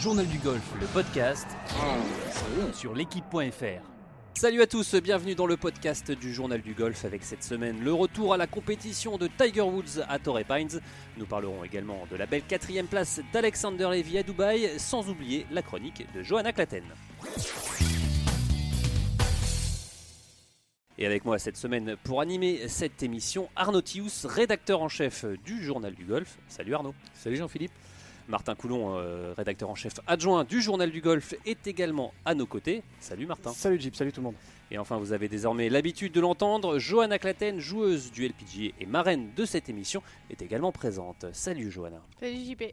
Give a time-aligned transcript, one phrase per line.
[0.00, 1.46] Journal du golf, le podcast
[2.72, 3.82] sur l'équipe.fr.
[4.34, 7.92] Salut à tous, bienvenue dans le podcast du Journal du Golf avec cette semaine le
[7.92, 10.80] retour à la compétition de Tiger Woods à Torrey Pines.
[11.16, 15.62] Nous parlerons également de la belle quatrième place d'Alexander Levy à Dubaï, sans oublier la
[15.62, 16.84] chronique de Johanna Claten.
[20.98, 25.62] Et avec moi cette semaine pour animer cette émission, Arnaud Tius, rédacteur en chef du
[25.62, 26.38] Journal du Golf.
[26.48, 26.94] Salut Arnaud.
[27.12, 27.72] Salut Jean-Philippe.
[28.28, 32.46] Martin Coulon, euh, rédacteur en chef adjoint du Journal du Golf, est également à nos
[32.46, 32.82] côtés.
[32.98, 33.52] Salut Martin.
[33.52, 34.36] Salut Jeep, salut tout le monde.
[34.70, 39.28] Et enfin, vous avez désormais l'habitude de l'entendre, Johanna Claten, joueuse du LPGA et marraine
[39.36, 41.26] de cette émission, est également présente.
[41.32, 42.00] Salut Johanna.
[42.18, 42.64] Salut JP.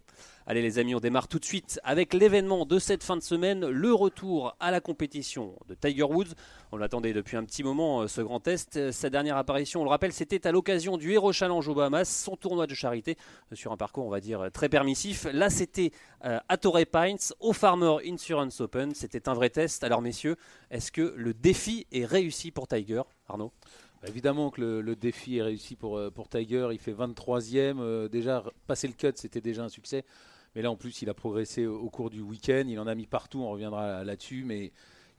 [0.46, 3.66] Allez les amis, on démarre tout de suite avec l'événement de cette fin de semaine,
[3.66, 6.34] le retour à la compétition de Tiger Woods.
[6.74, 8.92] On l'attendait depuis un petit moment, euh, ce grand test.
[8.92, 12.36] Sa dernière apparition, on le rappelle, c'était à l'occasion du Hero Challenge aux Bahamas, son
[12.36, 13.16] tournoi de charité,
[13.54, 15.28] euh, sur un parcours, on va dire, très permissif.
[15.32, 15.92] Là, c'était
[16.26, 18.94] euh, à Torrey Pines, au Farmer Insurance Open.
[18.96, 19.86] C'était un vrai test.
[19.86, 20.36] Alors messieurs,
[20.72, 23.04] est-ce que le défi est réussi pour Tiger?
[23.30, 23.54] Arnaud?
[24.02, 26.68] Bah, Évidemment que le, défi est réussi pour, pour Tiger.
[26.74, 28.10] Il fait 23e.
[28.10, 30.04] déjà, passer le cut, c'était déjà un succès.
[30.56, 32.64] Mais là, en plus, il a progressé au, cours du week-end.
[32.68, 33.42] Il en a mis partout.
[33.42, 34.44] On reviendra là-dessus.
[34.46, 34.72] Mais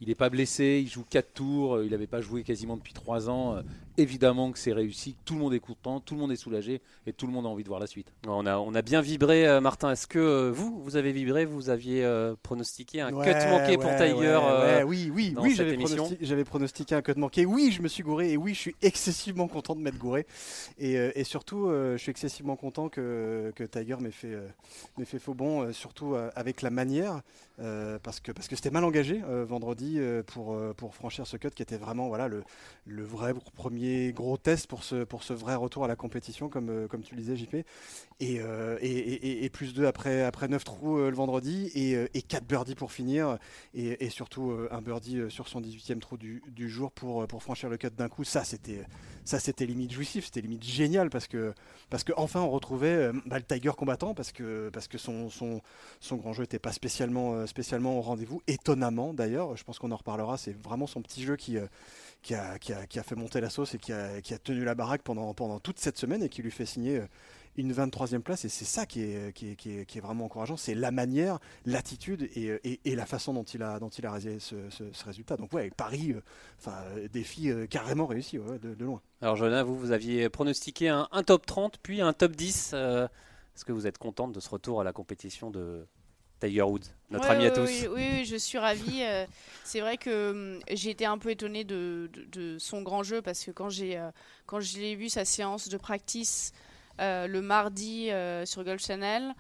[0.05, 2.93] il n'est pas blessé, il joue 4 tours, euh, il n'avait pas joué quasiment depuis
[2.93, 3.57] 3 ans.
[3.57, 3.63] Euh,
[3.97, 7.13] évidemment que c'est réussi, tout le monde est content, tout le monde est soulagé et
[7.13, 8.09] tout le monde a envie de voir la suite.
[8.27, 9.93] On a, on a bien vibré, euh, Martin.
[9.93, 12.07] Est-ce que vous, vous avez vibré Vous aviez
[12.43, 17.47] pronostiqué un cut manqué pour Tiger Oui, oui, oui, j'avais pronostiqué, pronostiqué, un cut manqué.
[17.47, 20.27] Oui, je me suis gouré et oui, je suis excessivement content de m'être gouré.
[20.79, 24.37] Et, et surtout, je suis excessivement content que, que Tiger m'ait fait,
[25.05, 27.23] fait faux bon, surtout avec la manière,
[28.03, 29.94] parce que parce que c'était mal engagé vendredi.
[29.99, 32.45] Euh, pour, euh, pour franchir ce cut qui était vraiment voilà, le,
[33.05, 36.89] vrai premier gros test pour ce, pour ce vrai retour à la compétition, comme, euh,
[36.89, 37.57] comme tu le disais, JP.
[38.21, 38.41] Et,
[39.45, 43.39] et, plus 2 après, après 9 trous le vendredi et, et 4 birdies pour finir.
[43.75, 47.77] Et, surtout un birdie sur son 18e trou du, du jour pour, pour franchir le
[47.77, 48.25] cut d'un coup.
[48.25, 48.85] Ça, c'était
[49.25, 51.55] ça c'était limite jouissif, c'était limite génial parce que
[51.89, 55.63] parce que enfin on retrouvait bah, le Tiger combattant parce que parce que son, son,
[55.99, 59.97] son grand jeu n'était pas spécialement spécialement au rendez-vous étonnamment d'ailleurs je pense qu'on en
[59.97, 60.37] reparlera.
[60.37, 61.67] C'est vraiment son petit jeu qui, euh,
[62.23, 64.75] qui, a, qui, a, fait monter la sauce et qui a, qui a tenu la
[64.75, 67.07] baraque pendant, pendant toute cette semaine et qui lui fait signer euh,
[67.57, 68.45] une 23e place.
[68.45, 70.57] Et c'est ça qui est, qui est, qui, est, qui, est, vraiment encourageant.
[70.57, 74.05] C'est la manière, l'attitude et, euh, et, et, la façon dont il a, dont il
[74.07, 75.37] a réalisé ce, ce, résultat.
[75.37, 76.15] Donc, ouais, Paris,
[76.59, 76.77] enfin,
[77.13, 79.01] défi carrément réussi de, loin.
[79.21, 82.75] Alors, Jonah, vous, vous aviez pronostiqué un, un, top 30 puis un top 10.
[82.75, 85.87] Est-ce que vous êtes contente de ce retour à la compétition de,
[86.41, 87.63] Tiger Woods, notre ami à tous?
[87.63, 89.03] Oui, oui, je suis ravie.
[89.03, 89.27] Euh,
[89.65, 92.09] c'est vrai que hum, j'ai été un peu étonnée de,
[92.59, 94.11] son grand jeu parce que quand j'ai euh,
[94.47, 96.59] quand je l'ai vu sa séance de practice euh,
[96.99, 98.11] le mardi
[98.45, 99.35] sur Golf Channel,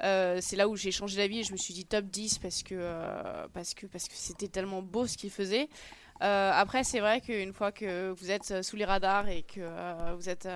[0.00, 3.46] c'est là où j'ai changé d'avis et je me suis dit top 10 parce que
[3.52, 5.68] parce que parce que c'était tellement beau ce qu'il faisait.
[6.22, 9.60] Euh, après, c'est vrai qu'une fois que vous êtes euh, sous les radars et que
[9.60, 10.48] euh, vous, êtes,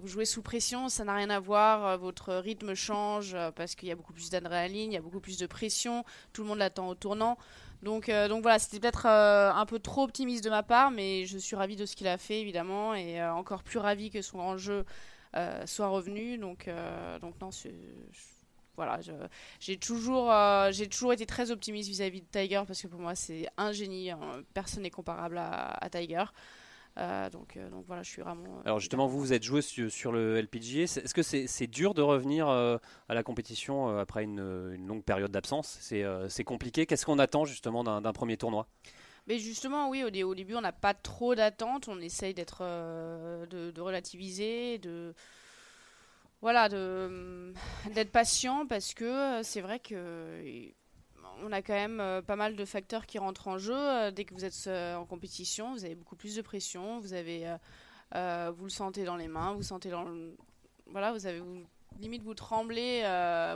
[0.00, 1.98] vous jouez sous pression, ça n'a rien à voir.
[1.98, 5.38] Votre rythme change parce qu'il y a beaucoup plus d'adrénaline, il y a beaucoup plus
[5.38, 6.04] de pression.
[6.32, 7.38] Tout le monde l'attend au tournant.
[7.82, 11.54] Donc, donc voilà, c'était peut-être un peu trop optimiste de ma part, mais je suis
[11.54, 14.84] ravie de ce qu'il a fait évidemment et encore plus ravie que son grand jeu
[15.66, 16.38] soit revenu.
[16.38, 16.68] Donc,
[17.20, 17.50] donc non,
[18.76, 18.98] voilà,
[19.60, 23.14] j'ai toujours, euh, j'ai toujours été très optimiste vis-à-vis de Tiger parce que pour moi
[23.14, 24.18] c'est un génie, hein.
[24.52, 26.24] personne n'est comparable à, Tiger.
[26.96, 28.62] Euh, donc, euh, donc voilà, je suis vraiment.
[28.64, 30.82] Alors justement, vous, vous êtes joué sur, le LPGA.
[30.82, 35.78] Est-ce que c'est dur de revenir à la compétition après une, longue période d'absence?
[35.80, 36.86] C'est compliqué?
[36.86, 38.66] Qu'est-ce qu'on attend justement d'un premier tournoi?
[39.26, 41.88] Mais justement, oui, au, début, on n'a pas trop d'attentes.
[41.88, 45.14] On essaye d'être, de, de, relativiser, de,
[46.44, 50.42] voilà, d'être patient parce que euh, c'est vrai que
[51.42, 53.74] on a quand même euh, pas mal de facteurs qui rentrent en jeu.
[53.74, 57.46] Euh, dès que vous êtes en compétition, vous avez beaucoup plus de pression, vous avez,
[58.12, 60.06] vous le sentez dans les mains, vous sentez dans,
[60.88, 61.40] voilà, vous avez,
[62.00, 63.02] limite vous tremblez,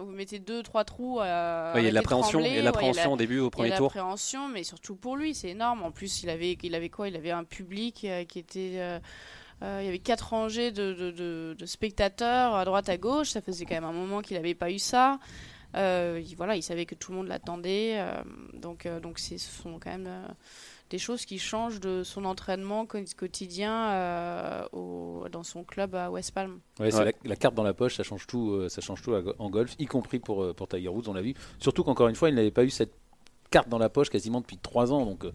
[0.01, 1.21] vous mettez deux, trois trous.
[1.21, 3.91] il y a de l'appréhension, il y a l'appréhension au début, au premier tour.
[3.93, 5.83] Il y a l'appréhension, mais surtout pour lui, c'est énorme.
[5.83, 7.09] En plus, il avait, il avait quoi?
[7.09, 9.01] Il avait un public qui était
[9.63, 13.31] euh, il y avait quatre rangées de, spectateurs à droite à gauche.
[13.31, 15.19] Ça faisait quand même un moment qu'il n'avait pas eu ça.
[15.77, 17.95] Euh, il, voilà, il savait que tout le monde l'attendait.
[17.99, 18.23] Euh,
[18.55, 20.11] donc, donc ce sont quand même
[20.91, 26.61] des choses qui changent de son entraînement quotidien dans son club à West Palm.
[26.81, 29.75] Ouais, c'est la, carte dans la poche, ça change tout, ça change tout en golf,
[29.79, 31.35] y compris pour, pour Tiger Woods, on l'a vu.
[31.59, 32.95] Surtout qu'encore une fois, il n'avait pas eu cette
[33.51, 35.05] carte dans la poche quasiment depuis trois ans.
[35.05, 35.27] Donc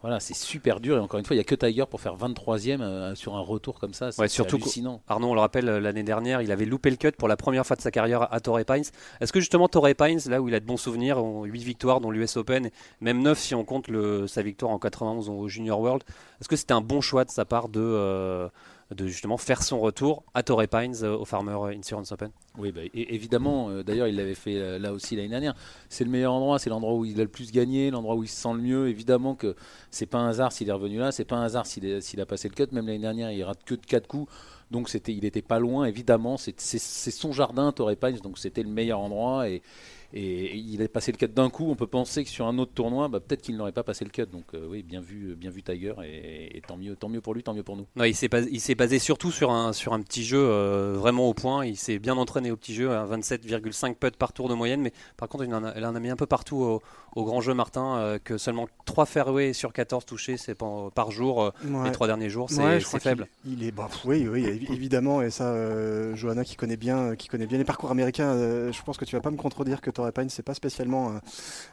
[0.00, 2.16] voilà, c'est super dur et encore une fois, il n'y a que Tiger pour faire
[2.16, 4.10] 23e euh, sur un retour comme ça.
[4.12, 5.02] C'est surtout hallucinant.
[5.06, 7.66] Arnaud, on le rappelle, euh, l'année dernière, il avait loupé le cut pour la première
[7.66, 8.84] fois de sa carrière à Torrey Pines.
[9.20, 12.10] Est-ce que justement Torrey Pines, là où il a de bons souvenirs, 8 victoires dont
[12.10, 12.70] l'US Open,
[13.02, 16.02] même 9 si on compte le, sa victoire en 91 au Junior World,
[16.40, 18.48] est-ce que c'était un bon choix de sa part de, euh,
[18.94, 23.70] de justement faire son retour à Torrey Pines au Farmer Insurance Open oui, bah, évidemment.
[23.70, 25.54] Euh, d'ailleurs, il l'avait fait euh, là aussi l'année dernière.
[25.88, 28.28] C'est le meilleur endroit, c'est l'endroit où il a le plus gagné, l'endroit où il
[28.28, 28.88] se sent le mieux.
[28.88, 29.54] Évidemment que
[29.90, 32.48] c'est pas un hasard s'il est revenu là, c'est pas un hasard s'il a passé
[32.48, 32.72] le cut.
[32.72, 34.32] Même l'année dernière, il rate que de 4 coups.
[34.70, 36.36] Donc c'était, il n'était pas loin, évidemment.
[36.36, 39.48] C'est son jardin, Torrey Pines, donc c'était le meilleur endroit.
[39.48, 39.62] Et,
[40.12, 41.70] et il a passé le cut d'un coup.
[41.70, 44.10] On peut penser que sur un autre tournoi, bah, peut-être qu'il n'aurait pas passé le
[44.10, 44.26] cut.
[44.26, 45.94] Donc euh, oui, bien vu, bien vu Tiger.
[46.04, 47.86] Et, tant mieux, tant mieux pour lui, tant mieux pour nous.
[48.04, 51.64] il s'est basé, basé, surtout sur un sur un petit jeu euh, vraiment au point.
[51.64, 54.80] Il s'est bien entraîné au petit jeu, à 27,5 putts par tour de moyenne.
[54.80, 56.82] Mais par contre, il en a, en a mis un peu partout au,
[57.14, 61.52] au grand jeu Martin euh, que seulement 3 fairways sur 14 touchés c'est par, jour
[61.84, 66.44] les trois derniers jours c'est faible il, est bah, oui, oui évidemment et ça Johanna
[66.44, 68.34] qui connaît bien qui connaît bien les parcours américains
[68.70, 71.20] je pense que tu vas pas me contredire que Torrey Pine c'est pas spécialement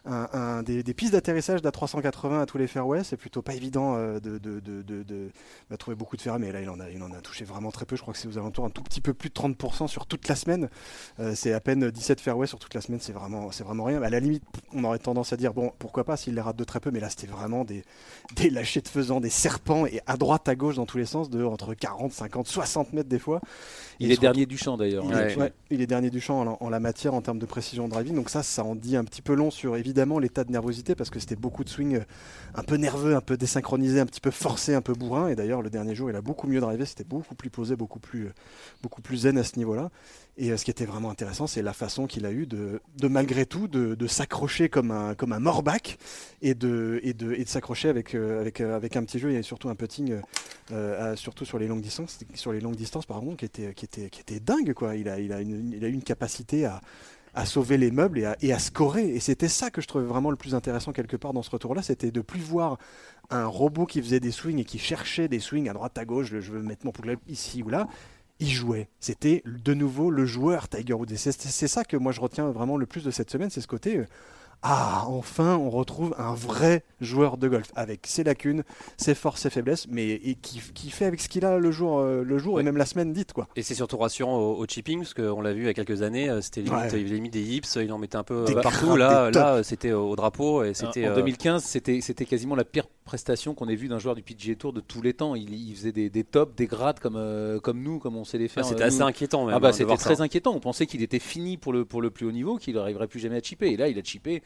[0.05, 3.03] un, des, pistes d'atterrissage d'A 380 à tous les fairways.
[3.03, 5.29] C'est plutôt pas évident de, de, de, de,
[5.69, 7.71] bah, trouver beaucoup de fairways mais là il en, a, il en a touché vraiment
[7.71, 7.95] très peu.
[7.95, 10.27] Je crois que c'est aux alentours un tout petit peu plus de 30% sur toute
[10.27, 10.69] la semaine.
[11.35, 12.99] C'est à peine 17 fairways sur toute la semaine.
[13.01, 14.01] C'est vraiment, vraiment rien.
[14.01, 16.63] À la limite on aurait tendance à dire bon pourquoi pas s'il les rate de
[16.63, 16.91] très peu.
[16.91, 17.83] Mais là c'était vraiment des,
[18.35, 21.29] des lâchers de faisant des serpents et à droite à gauche dans tous les sens
[21.29, 23.41] de entre 40 50 60 mètres des fois.
[23.99, 25.05] Il est dernier du champ d'ailleurs
[25.69, 28.43] il, est dernier du champ en, la matière en termes de précision driving donc ça
[28.43, 31.35] ça en dit un petit peu long sur évidemment l'état de nervosité parce que c'était
[31.35, 32.01] beaucoup de swing
[32.55, 35.29] un peu nerveux un peu désynchronisé un petit peu forcé un peu bourrin.
[35.29, 36.85] Et d'ailleurs le dernier jour il a beaucoup mieux drivé.
[36.85, 38.29] C'était beaucoup plus posé beaucoup plus
[38.81, 39.89] beaucoup plus zen à ce niveau là
[40.37, 43.45] et euh, ce qui était vraiment intéressant, c'est la façon qu'il a eu de, malgré
[43.45, 45.97] tout, de, s'accrocher comme un, comme un morbac
[46.41, 49.31] et de, et de, et de s'accrocher avec, euh, avec, euh, avec un petit jeu
[49.31, 50.19] et surtout un putting,
[51.15, 54.21] surtout sur les longues distances, sur les longues distances pardon, qui était, qui était, qui
[54.21, 54.95] était dingue quoi.
[54.95, 56.81] Il a, il a, il a une capacité à,
[57.37, 59.09] à sauver les meubles et à, scorer.
[59.09, 61.83] Et c'était ça que je trouvais vraiment le plus intéressant quelque part dans ce retour-là,
[61.83, 62.79] c'était de plus voir
[63.29, 66.27] un robot qui faisait des swings et qui cherchait des swings à droite à gauche.
[66.27, 67.87] Je veux mettre mon poulet ici ou là
[68.39, 68.89] il jouait.
[68.99, 71.15] C'était de nouveau le joueur Tiger Woods.
[71.15, 74.03] c'est ça que moi je retiens vraiment le plus de cette semaine, c'est ce côté.
[74.65, 78.63] Euh, ah, enfin, on retrouve un vrai joueur de golf avec ses lacunes,
[78.97, 80.59] ses forces, ses faiblesses, mais et qui,
[80.89, 83.33] fait avec ce qu'il a le jour, euh, le jour et même la semaine dite.
[83.33, 83.47] Quoi.
[83.55, 86.29] Et c'est surtout rassurant au, chipping, parce qu'on l'a vu il y a quelques années,
[86.29, 88.95] euh, c'était limite, il avait mis des hips, il en mettait un peu partout.
[88.95, 90.63] là, là c'était au drapeau.
[90.63, 94.13] Et c'était, en 2015, c'était, c'était quasiment la pire prestation qu'on ait vu d'un joueur
[94.13, 95.33] du PGA Tour de tous les temps.
[95.33, 98.63] Il, faisait des, tops, des grades comme, euh, comme nous, comme on sait les faire.
[98.65, 99.45] Ah, c'était assez inquiétant.
[99.45, 100.53] Même, ah bah, hein, c'était très inquiétant.
[100.53, 103.19] On pensait qu'il était fini pour le, pour le plus haut niveau, qu'il n'arriverait plus
[103.19, 103.71] jamais à chipper.
[103.71, 104.43] Et là, il a chippé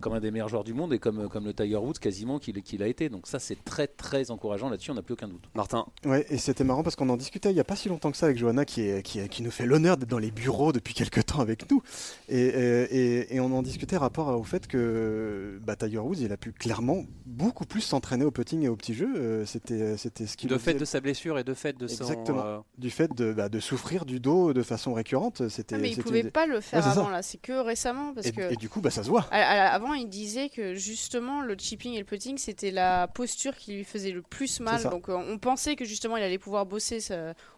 [0.00, 2.82] comme un des meilleurs joueurs du monde et comme, comme le Tiger Woods quasiment qu'il
[2.82, 3.08] a été.
[3.08, 4.68] Donc ça, c'est très très encourageant.
[4.68, 5.44] Là-dessus, on n'a plus aucun doute.
[5.54, 5.86] Martin.
[6.04, 8.16] Ouais, et c'était marrant parce qu'on en discutait il n'y a pas si longtemps que
[8.16, 10.94] ça avec Johanna qui, est, qui, qui nous fait l'honneur d'être dans les bureaux depuis
[10.94, 11.82] quelques temps avec nous.
[12.28, 16.36] Et, et, et on en discutait rapport au fait que bah, Tiger Woods, il a
[16.36, 19.08] pu clairement beaucoup plus s'entraîner au putting et au petit jeu.
[19.16, 20.46] Euh, c'était, c'était ce qui.
[20.46, 22.04] De fait de sa blessure et de fait de son.
[22.04, 22.44] Exactement.
[22.44, 25.48] Euh, du fait de, bah, de souffrir du dos de façon récurrente.
[25.48, 25.76] C'était.
[25.76, 27.22] Ah, mais il pouvait pas le faire avant là.
[27.22, 28.52] C'est que récemment parce et, que.
[28.52, 29.22] Et du coup, bah, ça se voit.
[29.30, 33.84] avant, il disait que justement le chipping et le putting, c'était la posture qui lui
[33.84, 34.82] faisait le plus mal.
[34.84, 36.98] Donc, euh, on pensait que justement, il allait pouvoir bosser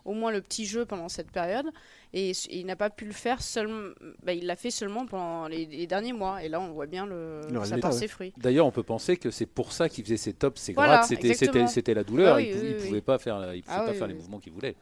[0.04, 1.66] au moins le petit jeu pendant cette période
[2.14, 3.92] et, il n'a pas pu le faire seulement.
[4.22, 7.40] Bah, il l'a fait seulement pendant les, derniers mois et là on voit bien le,
[7.64, 8.32] ça porte ses fruits.
[8.36, 11.94] D'ailleurs, on peut penser que c'est pour ça qu'il faisait ses tops, ses grades, c'était
[11.94, 12.36] la douleur.
[12.36, 14.76] Ah il, ne pouvait pas faire, il pouvait ah pas faire les mouvements qu'il voulait.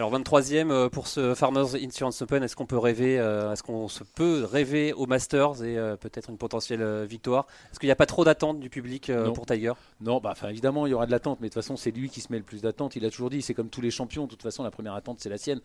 [0.00, 3.86] Alors 23e euh, pour ce Farmers Insurance Open, est-ce qu'on peut rêver, euh, est-ce qu'on
[3.86, 7.46] se peut rêver au Masters et euh, peut-être une potentielle victoire?
[7.70, 9.74] Est-ce qu'il n'y a pas trop d'attente du public pour Tiger?
[10.00, 12.22] Non, bah évidemment il y aura de l'attente, mais de toute façon c'est lui qui
[12.22, 12.96] se met le plus d'attente.
[12.96, 14.24] Il a toujours dit, c'est comme tous les champions.
[14.24, 15.60] De toute façon la première attente c'est la sienne.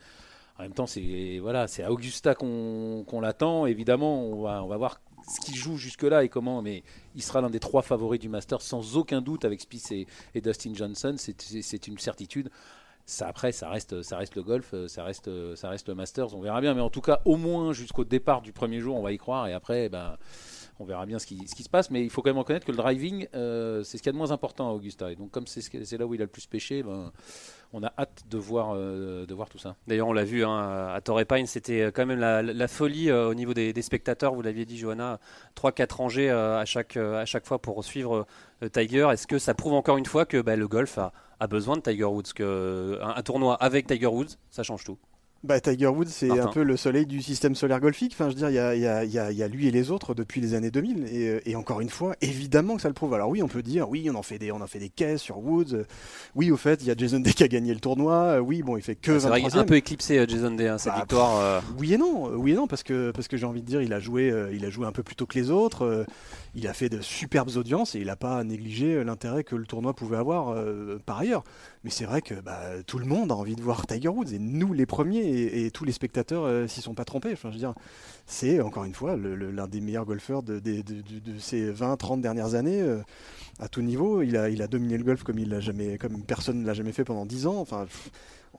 [0.60, 3.68] En même temps, c'est voilà, c'est à Augusta qu'on l'attend.
[3.68, 5.00] Évidemment, on va, on va voir
[5.30, 6.84] ce qu'il joue jusque-là et comment, mais
[7.16, 10.74] il sera l'un des trois favoris du Masters sans aucun doute avec Spieth et, Dustin
[10.74, 11.16] Johnson.
[11.18, 12.50] C'est une certitude.
[13.06, 16.36] Ça, après, ça reste, ça reste le golf, ça reste, ça reste le Masters.
[16.36, 19.04] On verra bien, mais en tout cas, au moins jusqu'au départ du premier jour, on
[19.04, 19.48] va y croire.
[19.48, 20.18] Et après, ben,
[20.80, 21.90] on verra bien ce qui, ce qui, se passe.
[21.92, 24.14] Mais il faut quand même reconnaître que le driving, euh, c'est ce qu'il y a
[24.14, 25.12] de moins important à Augusta.
[25.12, 27.12] Et donc, comme c'est là où il a le plus pêché, ben,
[27.76, 29.76] on a hâte de voir, euh, de voir tout ça.
[29.86, 33.34] D'ailleurs, on l'a vu hein, à Torrey Pine, c'était quand même la, folie euh, au
[33.34, 34.34] niveau des, spectateurs.
[34.34, 35.20] Vous l'aviez dit, Johanna,
[35.58, 38.26] 3-4 rangées euh, à, chaque, à chaque fois pour suivre
[38.72, 39.10] Tiger.
[39.12, 42.06] Est-ce que ça prouve encore une fois que bah, le golf a, besoin de Tiger
[42.06, 44.98] Woods que un, tournoi avec Tiger Woods, ça change tout?
[45.44, 48.14] Bah, Tiger Woods, c'est un peu le soleil du système solaire golfique.
[48.14, 50.14] Enfin, je veux dire, il y a, y, a, y a, lui et les autres
[50.16, 51.06] depuis les années 2000.
[51.06, 53.14] Et, et, encore une fois, évidemment que ça le prouve.
[53.14, 55.22] Alors oui, on peut dire, oui, on en fait des, on en fait des caisses
[55.22, 55.86] sur Woods.
[56.34, 58.42] Oui, au fait, il y a Jason Day qui a gagné le tournoi.
[58.42, 61.00] Oui, bon, il fait que 23 C'est un peu éclipsé Jason Day, hein, cette bah,
[61.00, 61.40] victoire.
[61.40, 61.62] Euh.
[61.78, 63.94] Oui et non, oui et non, parce que, parce que j'ai envie de dire, il
[63.94, 66.06] a joué, euh, il a joué un peu plus tôt que les autres.
[66.56, 69.66] Euh, il a fait de superbes audiences et il n'a pas négligé l'intérêt que le
[69.66, 70.56] tournoi pouvait avoir
[71.06, 71.44] par ailleurs.
[71.86, 74.40] Mais c'est vrai que bah, tout le monde a envie de voir Tiger Woods et
[74.40, 77.36] nous les premiers et, tous les spectateurs euh, s'y sont pas trompés.
[77.36, 77.76] Je veux dire,
[78.26, 80.60] c'est encore une fois l'un des meilleurs golfeurs de,
[81.38, 83.04] ces 20-30 dernières années euh,
[83.60, 84.24] à tout niveau.
[84.24, 85.38] Il a, dominé le golf comme
[86.26, 87.66] personne ne l'a jamais fait pendant 10 ans.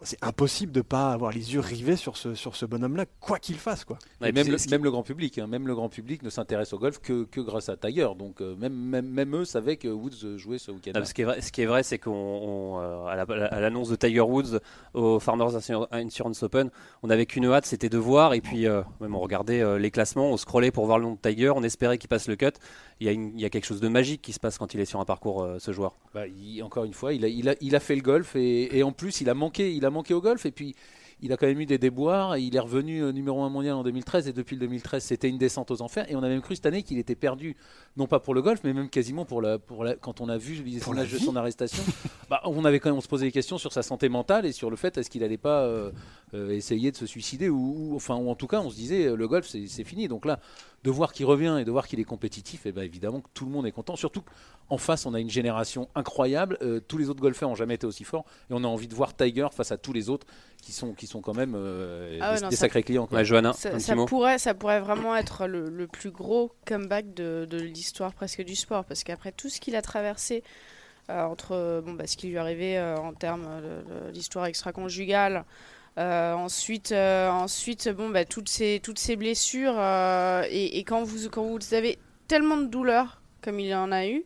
[0.02, 3.56] C'est impossible de pas avoir les yeux rivés sur ce, sur ce bonhomme-là, quoi qu'il
[3.56, 3.84] fasse.
[3.84, 3.98] Quoi.
[4.20, 6.98] même, le, même, le, grand public, hein, même le grand public ne s'intéresse au golf
[6.98, 8.08] que, que, grâce à Tiger.
[8.18, 10.92] Donc euh, même, même, même, eux savaient que Woods jouait ce week-end.
[11.04, 14.20] Ce qui est vrai, ce qui est vrai, c'est qu'on euh, à l'annonce de Tiger
[14.20, 14.60] Woods
[14.94, 15.54] au Farmers
[15.92, 16.70] Insurance Open,
[17.02, 18.34] on n'avait qu'une hâte, c'était de voir.
[18.34, 21.18] Et puis euh, même on regardait les classements, on scrollait pour voir le nom de
[21.20, 22.46] Tiger, on espérait qu'il passe le cut.
[23.00, 24.80] Il y, a il y, a quelque chose de magique qui se passe quand il
[24.80, 25.96] est sur un parcours, ce joueur.
[26.14, 26.22] Bah,
[26.62, 28.92] encore une fois, il a, il a, il a fait le golf et, et en
[28.92, 30.74] plus il a manqué, il a manqué au golf et puis
[31.20, 32.36] il a quand même eu des déboires.
[32.36, 35.38] Il est revenu euh, numéro 1 mondial en 2013 et depuis le 2013, c'était une
[35.38, 36.10] descente aux enfers.
[36.10, 37.56] Et on a même cru cette année qu'il était perdu,
[37.96, 40.36] non pas pour le golf, mais même quasiment pour la, pour la, quand on a
[40.36, 41.82] vu l'image de son arrestation.
[42.30, 44.52] bah, on avait quand même on se posait des questions sur sa santé mentale et
[44.52, 45.90] sur le fait est-ce qu'il n'allait pas euh,
[46.34, 49.28] euh, essayer de se suicider ou, enfin ou en tout cas on se disait le
[49.28, 50.08] golf c'est fini.
[50.08, 50.38] Donc là,
[50.86, 53.28] de voir qu'il revient et de voir qu'il est compétitif, et eh ben évidemment que
[53.34, 53.96] tout le monde est content.
[53.96, 54.22] Surtout
[54.70, 56.58] en face, on a une génération incroyable.
[56.62, 58.24] Euh, tous les autres golfeurs n'ont jamais été aussi forts.
[58.50, 60.28] Et on a envie de voir Tiger face à tous les autres
[60.62, 63.08] qui sont, qui sont quand même euh, ah des, sacrés clients.
[63.24, 68.54] Johanna, ça, pourrait, ça pourrait vraiment être le, plus gros comeback de, l'histoire presque du
[68.54, 68.84] sport.
[68.84, 70.44] Parce qu'après tout ce qu'il a traversé,
[71.10, 73.48] euh, entre bon, bah, ce qui lui est arrivé en termes
[74.12, 75.44] d'histoire extra-conjugale,
[75.96, 79.78] ensuite, ensuite bon, bah, toutes, ces, toutes ces blessures,
[80.50, 81.98] et, et, quand, vous, quand vous avez
[82.28, 84.24] tellement de douleurs comme il en a eu,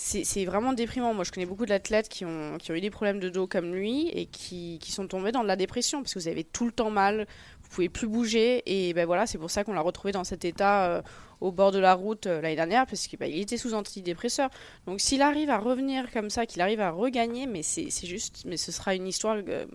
[0.00, 1.12] c'est vraiment déprimant.
[1.12, 3.74] Moi, je connais beaucoup d'athlètes qui ont, qui ont eu des problèmes de dos comme
[3.74, 6.66] lui et qui, qui, sont tombés dans de la dépression parce que vous avez tout
[6.66, 7.26] le temps mal,
[7.62, 8.62] vous pouvez plus bouger.
[8.66, 11.02] Et ben voilà, c'est pour ça qu'on l'a retrouvé dans cet état euh,
[11.40, 14.50] au bord de la route euh, l'année dernière parce qu'il bah, était sous antidépresseur.
[14.86, 18.56] Donc s'il arrive à revenir comme ça, qu'il arrive à regagner, mais c'est juste, mais
[18.56, 19.38] ce sera une histoire.
[19.48, 19.66] Euh,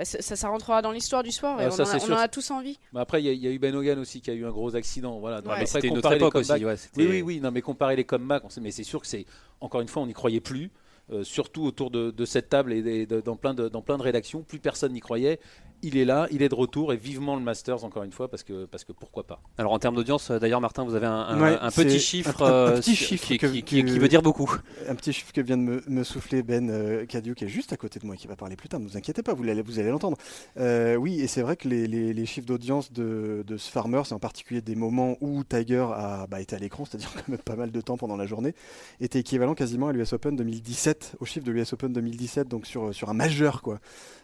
[0.00, 2.78] bah, ça, ça, rentrera dans l'histoire du sport et on, en a, tous envie.
[2.90, 5.20] Bah, après, il y, a eu Ben Hogan aussi qui a eu un gros accident.
[5.20, 5.42] Voilà.
[5.66, 6.52] C'était une autre époque aussi.
[6.96, 7.40] oui, oui, oui.
[7.40, 9.26] Non, mais comparer les comebacks, mais c'est sûr que c'est
[9.60, 10.70] encore une fois, on n'y croyait plus.
[11.12, 14.42] Euh, surtout autour de, cette table et dans, plein de, dans plein de rédactions.
[14.42, 15.38] Plus personne n'y croyait
[15.82, 18.42] il est là, il est de retour et vivement le Masters encore une fois parce
[18.42, 19.40] que, parce que pourquoi pas.
[19.58, 23.26] Alors en termes d'audience, euh, d'ailleurs Martin, vous avez un, petit chiffre, un, petit chiffre
[23.26, 24.50] qui, veut dire beaucoup.
[24.88, 27.98] Un petit chiffre que vient de me, souffler Ben euh, qui est juste à côté
[27.98, 29.90] de moi qui va parler plus tard, ne vous inquiétez pas, vous allez, vous allez
[29.90, 30.16] l'entendre.
[30.58, 34.18] Euh, oui, et c'est vrai que les, chiffres d'audience de, de ce Farmer, c'est en
[34.18, 37.70] particulier des moments où Tiger a bah, été à l'écran, c'est-à-dire quand même pas mal
[37.70, 38.54] de temps pendant la journée,
[39.00, 42.94] était équivalent quasiment à l'US Open 2017, au chiffre de l'US Open 2017, donc sur,
[42.94, 43.80] sur un majeur quoi.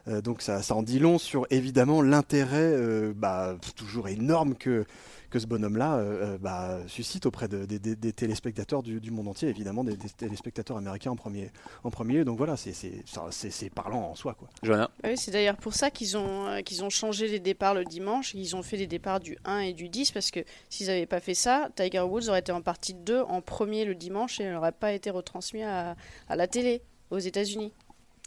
[0.09, 4.85] Euh, donc ça, ça en dit long sur évidemment l'intérêt euh, bah, toujours énorme que,
[5.31, 10.77] que ce bonhomme-là euh, bah, suscite auprès des téléspectateurs du, monde entier, évidemment des, téléspectateurs
[10.77, 11.51] américains en premier,
[11.85, 12.25] en premier.
[12.25, 14.35] Donc voilà, c'est parlant en soi.
[14.35, 14.49] Quoi.
[14.63, 17.85] Johanna ah Oui, c'est d'ailleurs pour ça qu'ils ont, qu'ils ont changé les départs le
[17.85, 18.35] dimanche.
[18.35, 21.21] Ils ont fait des départs du 1 et du 10 parce que s'ils n'avaient pas
[21.21, 24.73] fait ça, Tiger Woods aurait été en partie 2 en premier le dimanche et n'aurait
[24.73, 25.97] pas été retransmis à,
[26.29, 27.73] à la télé aux États-Unis.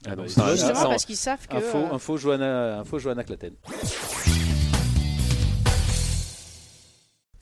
[0.08, 1.58] Ah bah, justement parce qu'ils savent que.
[1.58, 3.54] Info, euh, info, Johanna, info Johanna Claten.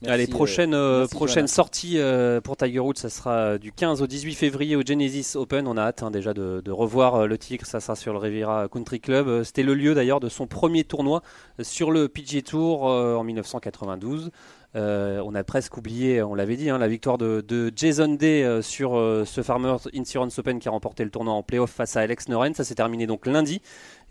[0.06, 4.36] Allez, prochaine, euh, prochaine sortie euh, pour Tiger Woods, ça sera du 15 au 18
[4.36, 5.68] février au Genesis Open.
[5.68, 8.68] On a hâte hein, déjà de, de, revoir le Tigre, ça sera sur le Riviera
[8.68, 9.44] Country Club.
[9.44, 11.24] C'était le lieu d'ailleurs de son premier tournoi
[11.62, 14.30] sur le PG Tour en 1992.
[14.76, 18.62] Euh, on a presque oublié, on l'avait dit, hein, la victoire de, Jason Day euh,
[18.62, 22.02] sur euh, ce Farmers Insurance Open qui a remporté le tournoi en playoff face à
[22.02, 22.54] Alex Noren.
[22.54, 23.62] Ça s'est terminé donc lundi.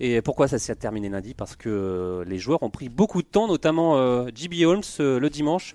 [0.00, 1.34] Et pourquoi ça s'est terminé lundi?
[1.34, 5.74] Parce que les joueurs ont pris beaucoup de temps, notamment JB Holmes le dimanche.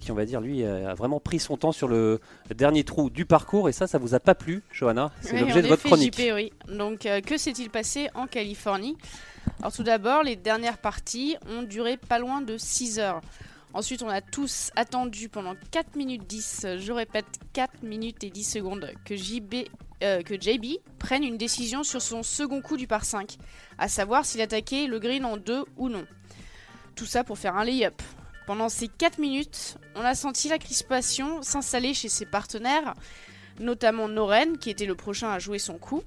[0.00, 2.20] qui on va dire lui a vraiment pris son temps sur le
[2.54, 5.10] dernier trou du parcours et ça ça vous a pas plu Johanna?
[5.20, 6.52] C'est l'objet de votre chronique oui.
[6.68, 8.96] donc que s'est-il passé en Californie?
[9.60, 13.22] Alors tout d'abord les dernières parties ont duré pas loin de 6 heures
[13.76, 18.42] Ensuite, on a tous attendu pendant 4 minutes 10, je répète 4 minutes et 10
[18.42, 19.68] secondes, que JB,
[20.02, 20.22] euh,
[20.98, 23.36] prenne une décision sur son second coup du par 5,
[23.76, 26.06] à savoir s'il attaquait le green en 2 ou non.
[26.94, 28.00] Tout ça pour faire un lay-up.
[28.46, 32.94] Pendant ces 4 minutes, on a senti la crispation s'installer chez ses partenaires,
[33.60, 36.02] notamment Noren, qui était le prochain à jouer son coup.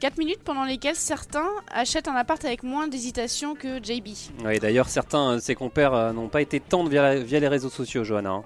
[0.00, 4.08] 4 minutes pendant lesquelles certains achètent un appart avec moins d'hésitation que JB.
[4.44, 8.02] Oui, d'ailleurs, certains de ses compères euh, n'ont pas été tendres via, les réseaux sociaux,
[8.02, 8.30] Johanna.
[8.30, 8.44] Hein.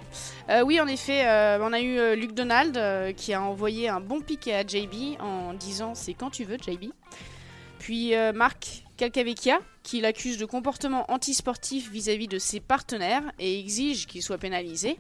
[0.50, 4.20] Euh, oui, en effet, euh, on a eu Luc Donald qui a envoyé un bon
[4.20, 6.90] piquet à JB en disant c'est quand tu veux, JB.
[7.78, 14.22] Puis Marc Calcavecchia qui l'accuse de comportement antisportif vis-à-vis de ses partenaires et exige qu'il
[14.22, 14.98] soit pénalisé.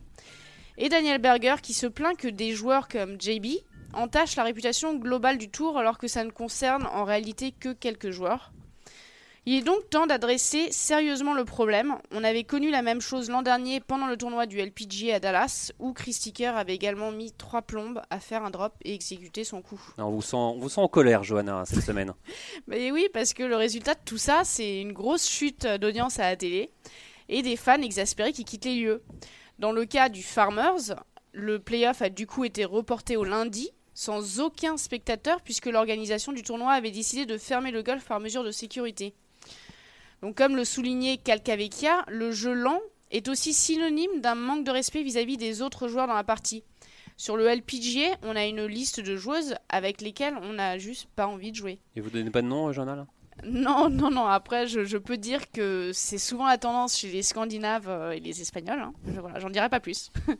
[0.76, 3.46] Et Daniel Berger qui se plaint que des joueurs comme JB
[3.94, 8.10] entache la réputation globale du tour alors que ça ne concerne en réalité que quelques
[8.10, 8.52] joueurs.
[9.46, 11.96] Il est donc temps d'adresser sérieusement le problème.
[12.12, 15.70] On avait connu la même chose l'an dernier pendant le tournoi du LPGA à Dallas,
[15.78, 19.60] où Chris Ticker avait également mis trois plombes à faire un drop et exécuter son
[19.60, 19.80] coup.
[19.98, 22.14] on, vous sent, on vous sent en colère, Johanna, cette semaine.
[22.68, 26.30] Mais oui, parce que le résultat de tout ça, c'est une grosse chute d'audience à
[26.30, 26.70] la télé
[27.28, 29.02] et des fans exaspérés qui quittent les lieux.
[29.58, 30.94] Dans le cas du Farmers,
[31.32, 36.42] le playoff a du coup été reporté au lundi sans aucun spectateur puisque l'organisation du
[36.42, 39.14] tournoi avait décidé de fermer le golf par mesure de sécurité.
[40.22, 45.02] Donc comme le soulignait Calcavecchia, le jeu lent est aussi synonyme d'un manque de respect
[45.02, 46.64] vis-à-vis des autres joueurs dans la partie.
[47.16, 51.28] Sur le LPGA, on a une liste de joueuses avec lesquelles on n'a juste pas
[51.28, 51.78] envie de jouer.
[51.94, 53.06] Et vous donnez pas de nom, Journal
[53.44, 54.26] Non, non, non.
[54.26, 58.40] Après, je, peux dire que c'est souvent la tendance chez les Scandinaves euh, et les
[58.40, 58.80] Espagnols.
[58.80, 58.94] Hein.
[59.04, 60.10] voilà, j'en dirai pas plus.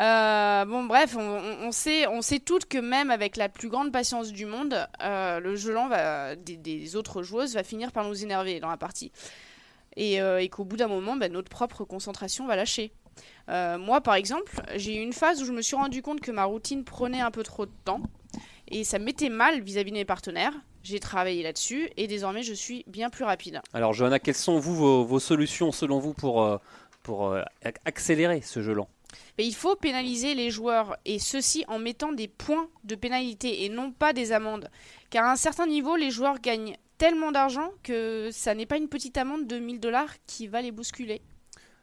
[0.00, 4.32] Euh, bon, bref, on, sait, on sait toutes que même avec la plus grande patience
[4.32, 8.60] du monde, euh, le jeu lent va, des, autres joueuses va finir par nous énerver
[8.60, 9.12] dans la partie.
[9.96, 12.92] Et, euh, qu'au bout d'un moment, bah, notre propre concentration va lâcher.
[13.48, 16.44] moi, par exemple, j'ai eu une phase où je me suis rendu compte que ma
[16.44, 18.00] routine prenait un peu trop de temps.
[18.68, 20.54] Et ça me mettait mal vis-à-vis de mes partenaires.
[20.82, 23.60] J'ai travaillé là-dessus et désormais je suis bien plus rapide.
[23.74, 26.58] Alors Johanna, quelles sont vous vos, vos solutions selon vous pour,
[27.02, 27.36] pour
[27.84, 28.88] accélérer ce jeu lent?
[29.38, 33.68] Mais il faut pénaliser les joueurs, et ceci en mettant des points de pénalité et
[33.68, 34.70] non pas des amendes.
[35.10, 38.88] Car à un certain niveau, les joueurs gagnent tellement d'argent que ça n'est pas une
[38.88, 41.20] petite amende de 1000 dollars qui va les bousculer.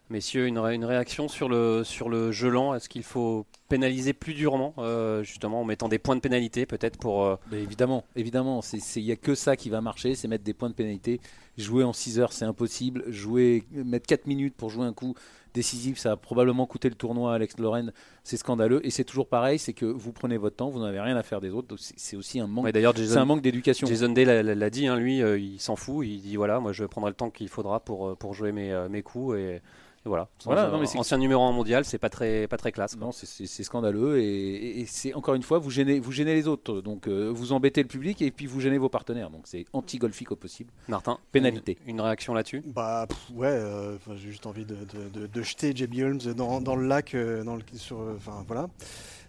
[0.09, 2.73] Messieurs, une, une, réaction sur le, sur le jeu lent?
[2.73, 6.97] Est-ce qu'il faut pénaliser plus durement, euh, justement, en mettant des points de pénalité, peut-être
[6.97, 7.25] pour.
[7.25, 8.61] Euh, évidemment, évidemment.
[8.95, 11.21] Il n'y a que ça qui va marcher, c'est mettre des points de pénalité.
[11.59, 13.03] Jouer en 6 heures, c'est impossible.
[13.11, 15.13] Jouer, mettre 4 minutes pour jouer un coup,
[15.59, 17.91] décisif, ça a probablement coûté le tournoi à Alex Lorraine,
[18.23, 18.79] c'est scandaleux.
[18.85, 21.41] Et c'est toujours pareil, c'est que vous prenez votre temps, vous n'avez rien à faire
[21.41, 21.75] des autres.
[21.77, 23.85] C'est aussi un manque, d'ailleurs, un manque d'éducation.
[23.85, 26.05] Jason Day l'a dit, hein, lui, euh, il s'en fout.
[26.07, 29.03] Il dit voilà, moi je prendrai le temps qu'il faudra pour, pour jouer mes, mes
[29.03, 29.61] coups et
[30.05, 30.29] voilà.
[30.45, 32.97] voilà non, mais ancien numéro 1 mondial, c'est pas très, pas très classe.
[32.97, 36.81] Non, c'est scandaleux et, c'est encore une fois, vous gênez, vous gênez les autres.
[36.81, 39.29] Donc euh, vous embêtez le public et puis vous gênez vos partenaires.
[39.29, 40.71] Donc c'est anti-golfique au possible.
[40.87, 41.77] Martin, pénalité.
[41.85, 42.63] Une, réaction là-dessus?
[42.65, 44.77] Bah ouais, euh, j'ai juste envie de,
[45.13, 47.43] de, de, jeter JB Holmes dans, le lac, euh,
[47.75, 48.69] sur, enfin voilà.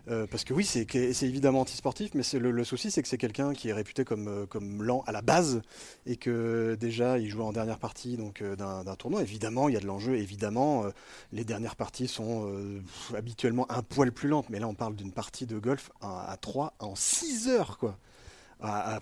[0.08, 0.86] Euh, parce que oui, c'est
[1.22, 4.82] évidemment antisportif, mais le, le, souci, c'est que c'est quelqu'un qui est réputé comme, euh,
[4.82, 5.62] lent à la base,
[6.06, 9.22] et que déjà, il joue en dernière partie euh, d'un tournoi.
[9.22, 10.84] Évidemment, il y a de l'enjeu, évidemment,
[11.32, 12.50] les dernières parties sont
[13.16, 16.36] habituellement un poil plus lentes, mais là, on parle d'une partie de golf à, à
[16.36, 17.96] 3 en 6 heures, quoi
[18.62, 18.98] à,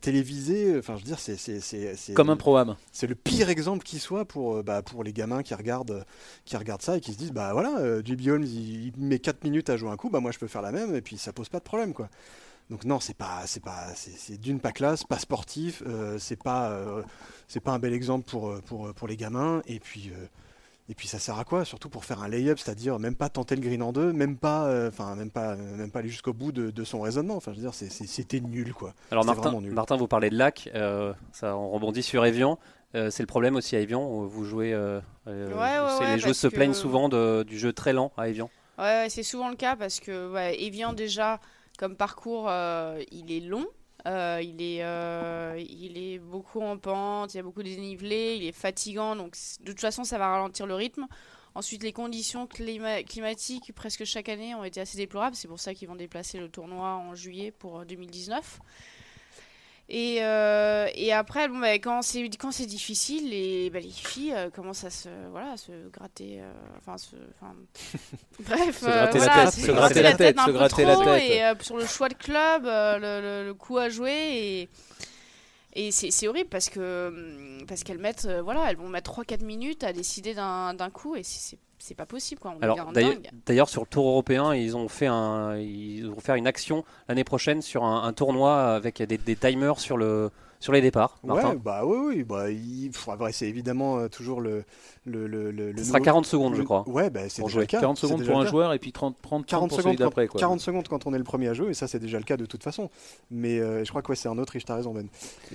[0.00, 0.78] téléviser.
[0.78, 2.76] Enfin, je veux dire, c'est comme un programme.
[2.92, 6.04] C'est le pire exemple qui soit pour euh, bah, pour les gamins qui regardent
[6.44, 9.70] qui regardent ça et qui se disent bah voilà, euh, Holmes il, met 4 minutes
[9.70, 11.48] à jouer un coup, bah moi je peux faire la même et puis ça pose
[11.48, 12.08] pas de problème quoi.
[12.70, 16.70] Donc non, c'est pas c'est pas c'est d'une pas classe, pas sportif, euh, c'est pas
[16.70, 17.02] euh,
[17.48, 20.10] c'est pas un bel exemple pour pour pour les gamins et puis
[20.88, 21.64] et puis ça sert à quoi?
[21.64, 24.66] Surtout pour faire un lay-up, c'est-à-dire même pas tenter le green en deux, même pas,
[24.66, 27.36] euh, enfin même pas, même pas aller jusqu'au bout de, son raisonnement.
[27.36, 28.94] Enfin, je veux dire, c'était nul quoi.
[29.10, 32.58] Alors Martin, Martin, vous parlez de lac, euh, ça on rebondit sur Evian.
[32.94, 34.06] Euh, c'est le problème aussi à Evian.
[34.06, 34.76] Où vous jouez,
[35.26, 38.50] les joueurs se plaignent souvent du jeu très lent à Evian.
[38.78, 41.40] Ouais, c'est souvent le cas parce que Evian déjà
[41.78, 42.50] comme parcours,
[43.12, 43.66] il est long.
[44.06, 48.36] Euh, il, est, euh, il est beaucoup en pente, il y a beaucoup de dénivelé,
[48.36, 51.06] il est fatigant, donc de toute façon ça va ralentir le rythme.
[51.54, 55.86] Ensuite, les conditions climatiques presque chaque année ont été assez déplorables, c'est pour ça qu'ils
[55.86, 58.60] vont déplacer le tournoi en juillet pour 2019.
[59.88, 64.32] Et, euh, et après, bon, bah, quand c'est quand c'est difficile, les, bah, les filles
[64.32, 67.16] euh, commencent à se voilà se gratter, euh, enfin se,
[68.40, 71.22] bref, se gratter la tête, se gratter la tête, se gratter la tête.
[71.60, 74.68] Et sur le choix de club, le, le, coup à jouer et
[75.74, 79.92] et c'est horrible parce que parce qu'elles mettent voilà, elles vont mettre 3-4 minutes à
[79.92, 82.54] décider d'un coup et c'est c'est pas possible quoi.
[83.44, 87.24] d'ailleurs sur le Tour européen, ils ont fait un, ils vont faire une action l'année
[87.24, 90.30] prochaine sur un, tournoi avec des, timers sur le
[90.62, 91.18] sur les départs.
[91.24, 92.90] Ouais, bah oui, oui, bah, il,
[93.32, 94.64] c'est évidemment toujours le,
[95.04, 96.88] le, le, le Ce sera 40 secondes, je crois.
[96.88, 97.80] Ouais, bah, c'est déjà le cas.
[97.80, 100.28] 40 secondes pour un joueur et puis 30, 30, 40 pour secondes d'après.
[100.28, 102.36] 40 secondes quand on est le premier à jouer, et ça, c'est déjà le cas
[102.36, 102.90] de toute façon.
[103.30, 105.08] Mais je crois que c'est un autre, tu as raison, Ben,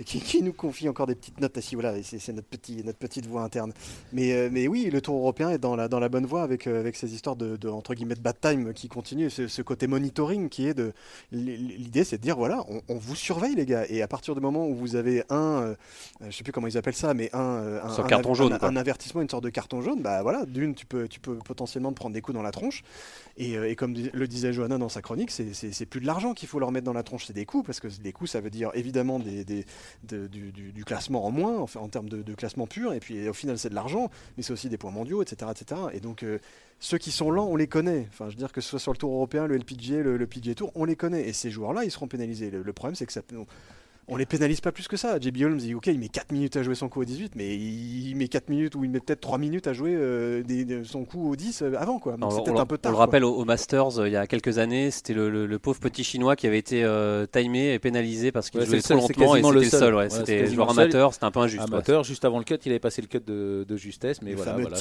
[0.06, 1.58] qui, qui, nous confie encore des petites notes.
[1.58, 3.74] Ah, voilà, c'est notre, petit, notre petite voix interne.
[4.12, 6.96] Mais, mais oui, le Tour européen est dans la, dans la bonne voie avec, avec
[6.96, 9.30] ces histoires de, de, entre guillemets, de bad time qui continuent.
[9.30, 10.94] Ce, ce côté monitoring qui est de.
[11.32, 13.86] L'idée, c'est de dire voilà, on, vous surveille, les gars.
[13.90, 15.76] Et à partir du moment où vous avez un.
[16.22, 17.80] je sais plus comment ils appellent ça, mais un.
[17.84, 21.08] un, carton jaune, un, avertissement, une sorte de carton jaune, bah voilà, d'une, tu peux,
[21.08, 22.84] tu peux potentiellement te prendre des coups dans la tronche.
[23.38, 26.60] Et, et comme le disait Johanna dans sa chronique, c'est plus de l'argent qu'il faut
[26.60, 28.72] leur mettre dans la tronche, c'est des coups, parce que des coups, ça veut dire
[28.74, 29.66] évidemment des, des
[30.04, 33.34] du, du, classement en moins, en, en termes de, de, classement pur, et puis au
[33.34, 35.52] final, c'est de l'argent, mais c'est aussi des points mondiaux, etc.
[35.52, 35.82] etc.
[35.94, 36.24] Et donc,
[36.80, 38.08] ceux qui sont lents, on les connaît.
[38.10, 40.28] Enfin, je veux dire que ce soit sur le Tour européen, le LPGA, le, le
[40.28, 41.28] PGA Tour, on les connaît.
[41.28, 42.52] Et ces joueurs-là, ils seront pénalisés.
[42.52, 43.22] Le, le problème, c'est que ça,
[44.10, 45.20] on les pénalise pas plus que ça.
[45.20, 47.56] JB Holmes, il, ok, il met 4 minutes à jouer son coup au 18, mais
[47.56, 50.44] il met 4 minutes ou il met peut-être 3 minutes à jouer euh,
[50.86, 52.00] son coup au 10 euh, avant.
[52.00, 52.16] Quoi.
[52.16, 52.92] Donc c'est un peu tard.
[52.92, 56.04] On le rappelle au, Masters, euh, il y a quelques années, c'était le, pauvre petit
[56.04, 56.86] chinois qui avait été
[57.32, 59.96] timé et pénalisé parce qu'il jouait trop lentement et c'était le seul.
[59.96, 61.64] Ouais, c'était joueur amateur, c'était un peu injuste.
[61.68, 64.54] Amateur, juste avant le cut, il avait passé le cut de, justesse, mais voilà.
[64.54, 64.78] voilà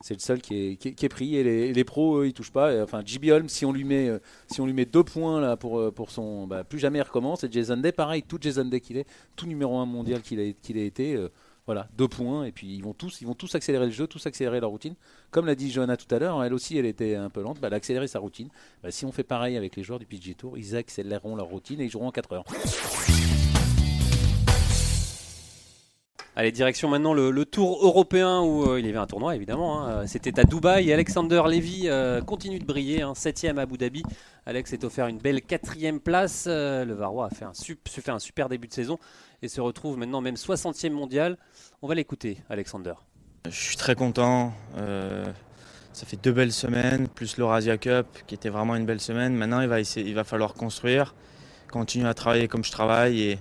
[0.00, 2.82] c'est le seul qui est, qui, est, pris et les, pros, eux, ils touchent pas.
[2.82, 4.10] enfin, JB Holmes, si on lui met,
[4.48, 6.46] si on lui met deux points là pour, pour son.
[6.46, 7.42] Bah, plus jamais il recommence.
[7.44, 9.04] Et Jason Day, pareil, tout Jason Day qui
[9.36, 11.14] tout numéro 1 mondial qu'il a, qu'il été.
[11.14, 11.28] Euh,
[11.66, 14.26] voilà, deux points, et puis ils vont tous, ils vont tous accélérer le jeu, tous
[14.26, 14.94] accélérer leur routine.
[15.30, 17.70] Comme l'a dit Johanna tout à l'heure, elle aussi, elle était un peu lente, bah,
[17.72, 18.48] elle a sa routine.
[18.82, 21.80] Bah, si on fait pareil avec les joueurs du PG Tour, ils accéléreront leur routine
[21.80, 22.44] et ils joueront en 4 heures.
[26.36, 29.86] Allez, direction maintenant le, tour européen où euh, il y avait un tournoi évidemment.
[29.86, 30.08] Hein.
[30.08, 34.02] C'était à Dubaï Alexander Levy euh, continue de briller, hein, 7ème à Abu Dhabi.
[34.44, 36.46] Alex est offert une belle quatrième place.
[36.48, 37.52] Euh, le Varrois a fait un,
[37.86, 38.98] fait un super début de saison
[39.42, 41.38] et se retrouve maintenant même 60e mondial.
[41.82, 42.94] On va l'écouter, Alexander.
[43.48, 44.52] Je suis très content.
[45.92, 49.36] ça fait deux belles semaines, plus l'Eurasia Cup qui était vraiment une belle semaine.
[49.36, 51.14] Maintenant, il va, il va falloir construire,
[51.70, 53.38] continuer à travailler comme je travaille et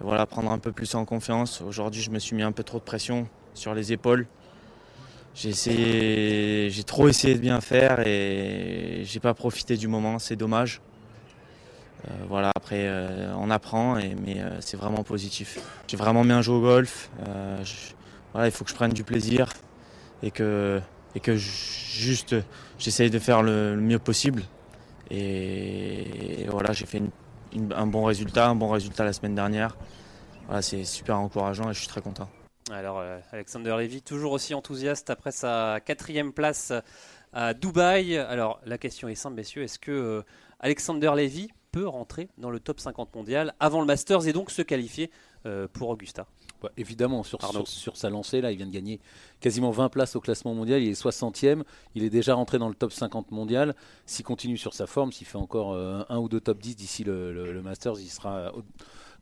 [0.00, 1.62] voilà, prendre un peu plus en confiance.
[1.62, 4.26] Aujourd'hui, je me suis mis un peu trop de pression sur les épaules.
[5.34, 10.18] J'ai essayé, j'ai trop essayé de bien faire et j'ai pas profité du moment.
[10.18, 10.80] C'est dommage.
[12.08, 15.58] Euh, voilà, après, euh, on apprend, et, mais euh, c'est vraiment positif.
[15.88, 17.10] J'ai vraiment bien joué au golf.
[18.32, 19.52] voilà, il faut que je prenne du plaisir
[20.22, 20.80] et que,
[21.14, 22.36] et que juste
[22.78, 24.42] j'essaye de faire le, mieux possible.
[25.10, 27.10] Et, voilà, j'ai fait une
[27.74, 29.76] un bon résultat, un bon résultat la semaine dernière.
[30.46, 32.28] Voilà, c'est super encourageant et je suis très content.
[32.70, 36.72] Alors euh, Alexander Levy, toujours aussi enthousiaste après sa quatrième place
[37.32, 38.16] à Dubaï.
[38.16, 40.22] Alors la question est simple, messieurs, est-ce que euh,
[40.58, 44.62] Alexander Levy peut rentrer dans le top 50 mondial avant le Masters et donc se
[44.62, 45.10] qualifier
[45.46, 46.26] euh, pour Augusta?
[46.62, 49.00] Bah, évidemment, sur, sur, sa lancée, là, il vient de gagner
[49.40, 50.82] quasiment 20 places au classement mondial.
[50.82, 51.62] Il est 60e.
[51.94, 53.74] Il est déjà rentré dans le top 50 mondial.
[54.06, 57.04] S'il continue sur sa forme, s'il fait encore euh, un ou deux top 10 d'ici
[57.04, 58.52] le, Masters, il sera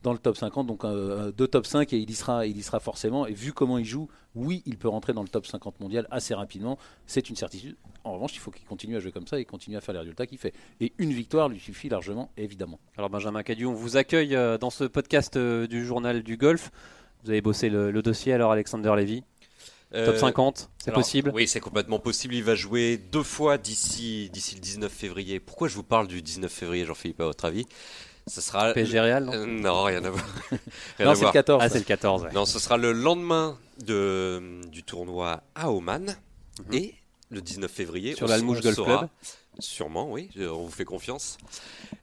[0.04, 0.66] dans le top 50.
[0.68, 3.26] Donc euh, deux top 5 et il y, sera, il y sera forcément.
[3.26, 6.34] Et vu comment il joue, oui, il peut rentrer dans le top 50 mondial assez
[6.34, 6.78] rapidement.
[7.06, 7.74] C'est une certitude.
[8.04, 10.00] En revanche, il faut qu'il continue à jouer comme ça et continue à faire les
[10.00, 10.52] résultats qu'il fait.
[10.80, 12.78] Et une victoire lui suffit largement, évidemment.
[12.96, 16.70] Alors Benjamin Cadieu, on vous accueille euh, dans ce podcast du journal du golf.
[17.24, 19.24] Vous avez bossé le, dossier alors, Alexander Levy
[19.92, 22.34] Top 50, euh, c'est possible Oui, c'est complètement possible.
[22.34, 25.38] Il va jouer deux fois d'ici d'ici le 19 février.
[25.38, 27.64] Pourquoi je vous parle du 19 février, Jean-Philippe, à votre avis?
[28.26, 30.24] Ce sera PSG Real non, euh, non, rien à voir.
[31.00, 31.62] non, c'est le 14.
[31.62, 32.26] Ah, c'est le 14.
[32.34, 33.56] Non, ce sera le lendemain
[33.87, 36.16] de, du tournoi à Oman
[36.66, 36.74] mhm.
[36.74, 36.94] et
[37.30, 39.08] le 19 février sur l'Almouche Golf Club.
[39.58, 41.38] Sûrement, oui, on vous fait confiance.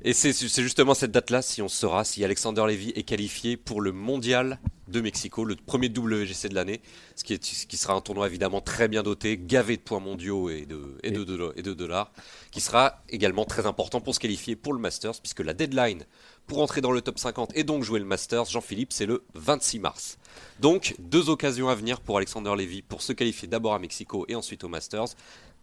[0.03, 3.91] Et c'est justement cette date-là, si on saura si Alexander Levy est qualifié pour le
[3.91, 6.81] mondial de Mexico, le premier WGC de l'année,
[7.15, 10.65] ce, qui qui sera un tournoi évidemment très bien doté, gavé de points mondiaux et
[10.65, 12.11] de, et de, et de dollars,
[12.51, 16.05] qui sera également très important pour se qualifier pour le Masters, puisque la deadline
[16.47, 19.79] pour entrer dans le top 50 et donc jouer le Masters, Jean-Philippe, c'est le 26
[19.79, 20.17] mars.
[20.59, 24.35] Donc, deux occasions à venir pour Alexander Levy pour se qualifier d'abord à Mexico et
[24.35, 25.15] ensuite au Masters.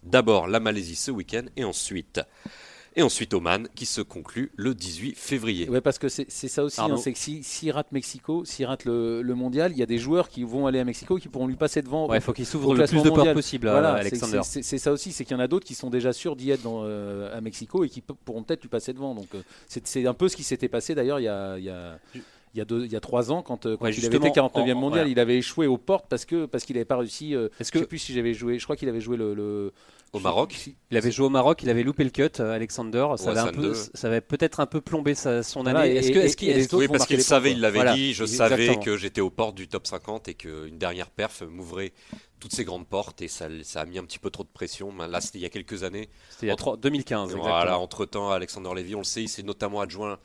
[0.05, 2.21] D'abord la Malaisie ce week-end et ensuite
[2.99, 5.69] et ensuite Oman qui se conclut le 18 février.
[5.69, 8.85] Ouais, parce que c'est ça aussi, hein, c'est que s'il si, rate Mexico, s'il rate
[8.87, 11.55] le, mondial, il y a des joueurs qui vont aller à Mexico qui pourront lui
[11.55, 12.13] passer devant.
[12.13, 14.41] Il faut qu'il s'ouvre le plus de portes possible, voilà, Alexander.
[14.43, 16.63] C'est ça aussi, c'est qu'il y en a d'autres qui sont déjà sûrs d'y être
[16.63, 19.15] dans, euh, à Mexico et qui pourront peut-être lui passer devant.
[19.15, 21.71] Donc euh, c'est un peu ce qui s'était passé d'ailleurs il y a, il y
[21.71, 21.99] a
[22.59, 24.75] il y a, deux, il y a trois ans, quand, quand il avait été 49e
[24.75, 27.35] mondial, il avait échoué aux portes parce que parce qu'il n'avait pas réussi.
[27.61, 28.59] Est-ce que je sais plus si j'avais joué.
[28.59, 29.73] Je crois qu'il avait joué le,
[30.13, 30.71] au Maroc.
[30.91, 33.07] Il avait joué au Maroc, il avait loupé le cut, Alexander.
[33.17, 35.97] Ça, avait, un peu, ça avait peut-être un peu plombé sa, son année.
[35.97, 38.15] Est-ce que, est-ce qu'il, oui, parce qu'il savait, il l'avait dit.
[38.15, 41.93] Je savais que j'étais aux portes du top 50 et qu'une dernière perf m'ouvrait
[42.41, 44.95] toutes ces grandes portes et ça, ça, a mis un petit peu trop de pression.
[44.97, 46.09] Là, c'était il y a quelques années.
[46.31, 47.35] C'était a 2015.
[47.35, 50.19] Voilà, entre temps, Alexander Levy, on le sait, il s'est notamment adjoint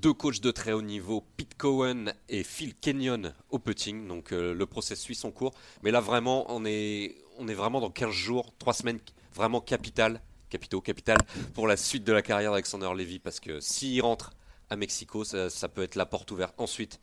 [0.00, 4.06] deux coachs de très haut niveau, Pete Cohen et Phil Kenyon au putting.
[4.08, 5.54] Donc euh, le process suit son cours.
[5.82, 9.00] Mais là, vraiment, on est, on est vraiment dans 15 jours, 3 semaines
[9.34, 11.18] vraiment capital, capitaux, capital
[11.54, 13.18] pour la suite de la carrière d'Alexander Levy.
[13.18, 14.32] Parce que s'il rentre
[14.70, 17.00] à Mexico, ça, ça peut être la porte ouverte ensuite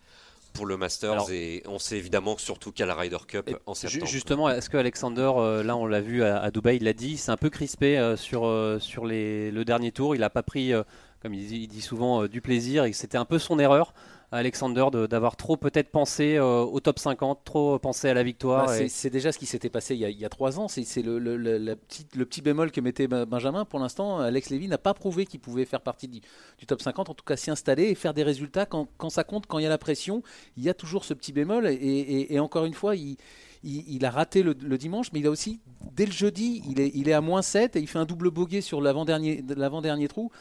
[0.54, 3.74] pour le Masters et on sait évidemment surtout qu'il y a la Ryder Cup en
[3.74, 4.06] septembre.
[4.06, 7.32] Justement, est-ce que Alexander, euh, là on l'a vu à, Dubaï, il l'a dit, c'est
[7.32, 10.16] un peu crispé euh, sur, euh, sur les, le dernier tour.
[10.16, 10.74] Il n'a pas pris,
[11.22, 13.94] comme il dit, il dit souvent, du plaisir et c'était un peu son erreur.
[14.34, 18.68] Alexander d'avoir trop peut-être pensé au top 50, trop pensé à la victoire.
[18.68, 20.70] Bah, c'est déjà ce qui s'était passé il y, a, trois ans.
[20.70, 23.66] C'est le, le, le, petit, le petit bémol que mettait Benjamin.
[23.66, 26.22] Pour l'instant, Alex Levy n'a pas prouvé qu'il pouvait faire partie du,
[26.66, 29.48] top 50, en tout cas s'y installer et faire des résultats quand, quand, ça compte,
[29.48, 30.24] quand il y a la pression.
[30.56, 31.68] Il y a toujours ce petit bémol.
[31.68, 33.18] Et, et encore une fois, il
[33.64, 35.60] il, a raté le, dimanche, mais il a aussi,
[35.96, 38.82] dès le jeudi, il est, à moins 7 et il fait un double bogey sur
[38.82, 40.32] l'avant-dernier, trou.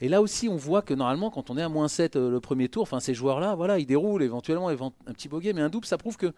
[0.00, 2.40] Et là aussi, on voit que normalement, quand on est à moins 7 euh, le
[2.40, 5.86] premier tour, enfin ces joueurs-là, voilà, ils déroulent éventuellement un petit bogey, mais un double,
[5.86, 6.32] ça prouve que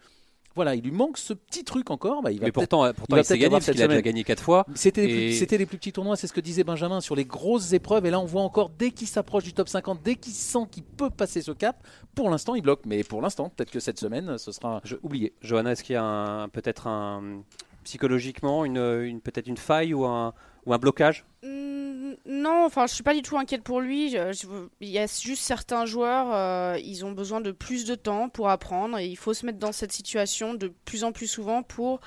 [0.55, 2.21] voilà, il lui manque ce petit truc encore.
[2.21, 4.43] Bah, il va mais pourtant, pourtant il, s'est gagné parce qu'il a déjà gagné 4
[4.43, 4.65] fois.
[4.75, 8.05] C'était les, plus petits tournois, c'est ce que disait Benjamin sur les grosses épreuves.
[8.05, 10.83] Et là, on voit encore dès qu'il s'approche du top 50, dès qu'il sent qu'il
[10.83, 11.85] peut passer ce cap,
[12.15, 12.81] pour l'instant, il bloque.
[12.85, 15.33] Mais pour l'instant, peut-être que cette semaine, ce sera oublié.
[15.41, 17.43] Johanna, est-ce qu'il y a peut-être un,
[17.83, 20.33] psychologiquement une, peut-être une faille ou un,
[20.65, 24.11] ou un blocage mmh, Non, enfin, je suis pas du tout inquiète pour lui.
[24.11, 28.49] il y a juste certains joueurs, euh, ils ont besoin de plus de temps pour
[28.49, 31.99] apprendre et il faut se mettre dans cette situation de plus en plus souvent pour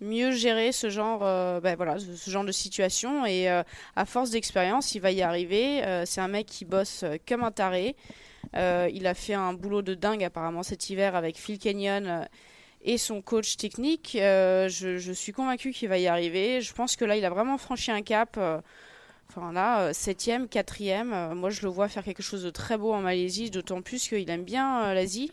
[0.00, 3.24] mieux gérer ce genre, euh, ben voilà, ce, genre de situation.
[3.24, 3.62] Et euh,
[3.96, 5.82] à force d'expérience, il va y arriver.
[6.06, 7.96] c'est un mec qui bosse comme un taré.
[8.54, 12.26] il a fait un boulot de dingue apparemment cet hiver avec Phil Kenyon
[12.84, 14.16] et son coach technique.
[14.20, 16.60] Euh, je, suis convaincu qu'il va y arriver.
[16.60, 18.36] Je pense que là, il a vraiment franchi un cap.
[18.38, 18.60] Euh,
[19.30, 21.34] enfin là, euh, septième, quatrième.
[21.34, 24.28] moi, je le vois faire quelque chose de très beau en Malaisie, d'autant plus qu'il
[24.30, 25.32] aime bien l'Asie.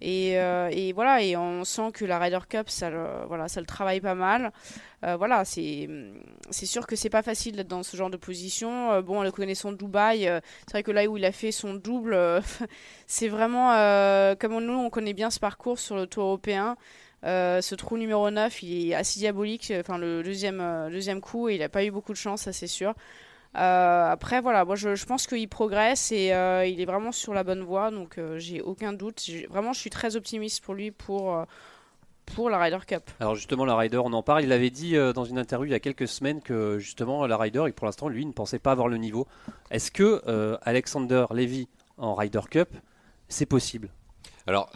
[0.00, 4.14] Et, euh, et, voilà, et on sent que la Ryder Cup, ça le, travaille pas
[4.14, 4.52] mal.
[5.04, 5.88] Euh, voilà, c'est,
[6.50, 8.92] sûr que c'est pas facile d'être dans ce genre de position.
[8.92, 10.24] Euh, bon, le connaissant Dubaï,
[10.66, 12.16] c'est vrai que là où il a fait son double,
[13.06, 13.70] c'est vraiment
[14.38, 16.76] comme nous, on connaît bien ce parcours sur le tour européen.
[17.22, 21.70] ce trou numéro 9, il est assez diabolique, enfin le deuxième, deuxième coup, il n'a
[21.70, 22.94] pas eu beaucoup de chance, ça c'est sûr.
[23.56, 27.42] Euh, après, voilà, moi je, pense qu'il progresse et euh, il est vraiment sur la
[27.42, 29.24] bonne voie, donc euh, j'ai aucun doute.
[29.48, 31.44] Vraiment, je suis très optimiste pour lui pour,
[32.26, 33.10] pour la Ryder Cup.
[33.20, 34.44] Alors, justement, la Ryder, on en parle.
[34.44, 37.64] Il avait dit dans une interview il y a quelques semaines que justement, la Ryder,
[37.74, 39.26] pour l'instant, lui, ne pensait pas avoir le niveau.
[39.70, 40.22] Est-ce que
[40.62, 42.68] Alexander Levy en Ryder Cup,
[43.28, 43.88] c'est possible?
[44.46, 44.70] Alors,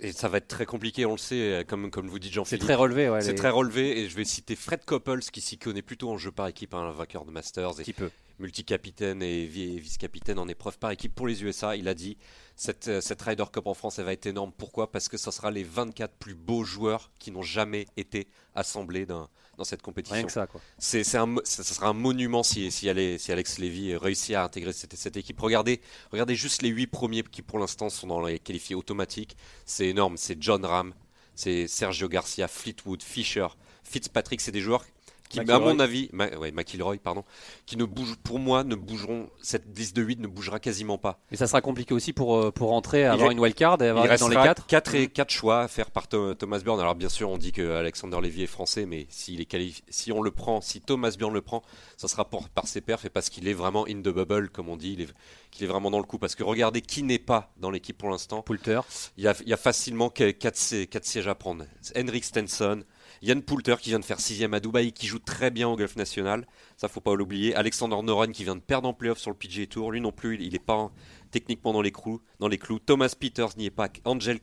[0.00, 2.62] et ça va être très compliqué, on le sait, euh, comme, comme vous dites Jean-Philippe.
[2.62, 3.20] C'est très relevé, ouais.
[3.20, 6.30] C'est très relevé, et je vais citer Fred Coppels, qui s'y connaît plutôt en jeu
[6.30, 7.80] par équipe, un vainqueur de Masters.
[7.80, 8.10] Et peut.
[8.38, 11.74] Multicapitaine et vice-capitaine en épreuve par équipe pour les USA.
[11.74, 12.16] Il a dit
[12.54, 14.52] cette, euh, cette Ryder Cup en France, elle va être énorme.
[14.56, 14.92] Pourquoi?
[14.92, 19.28] Parce que ce sera les 24 plus beaux joueurs qui n'ont jamais été assemblés dans,
[19.58, 20.14] dans cette compétition.
[20.14, 20.60] Rien que ça, quoi.
[20.78, 24.94] C'est, un, ça, sera un monument si, si, si Alex Levy réussit à intégrer cette,
[24.94, 25.38] cette, équipe.
[25.40, 25.80] Regardez,
[26.12, 29.36] regardez juste les 8 premiers qui pour l'instant sont dans les qualifiés automatiques.
[29.66, 30.16] C'est énorme.
[30.16, 30.94] C'est John Ram,
[31.34, 33.48] c'est Sergio Garcia, Fleetwood, Fischer,
[33.82, 34.40] Fitzpatrick.
[34.40, 34.84] C'est des joueurs
[35.28, 37.24] qui, à mon avis, ouais, McIlroy, pardon,
[37.66, 41.20] qui ne bouge, pour moi, ne bougeront, cette liste de 8 ne bougera quasiment pas.
[41.30, 44.18] Et ça sera compliqué aussi pour, euh, pour rentrer, avoir une wildcard et avoir il
[44.18, 46.80] dans les 4 4 et 4 choix à faire par Thomas Bjorn.
[46.80, 49.48] Alors bien sûr, on dit que Alexander Lévy est français, mais s'il est
[49.88, 51.62] si on le prend, si Thomas Bjorn le prend,
[51.96, 54.68] ça sera pour, par ses perfs et parce qu'il est vraiment in the bubble, comme
[54.68, 55.08] on dit, il est,
[55.50, 56.18] qu'il est vraiment dans le coup.
[56.18, 58.42] Parce que regardez qui n'est pas dans l'équipe pour l'instant.
[58.42, 58.80] Poulter.
[59.16, 61.64] Il y a, il y a facilement 4, 4 sièges à prendre.
[61.96, 62.82] Henrik Stenson,
[63.22, 65.96] Yann Poulter qui vient de faire sixième à Dubaï, qui joue très bien au golf
[65.96, 66.46] national.
[66.76, 67.54] Ça, faut pas l'oublier.
[67.54, 69.92] Alexander Noren qui vient de perdre en playoff sur le PGA Tour.
[69.92, 70.90] Lui non plus, il n'est pas
[71.30, 72.78] techniquement dans les, clous, dans les clous.
[72.78, 73.88] Thomas Peters n'y est pas.
[74.04, 74.40] Angel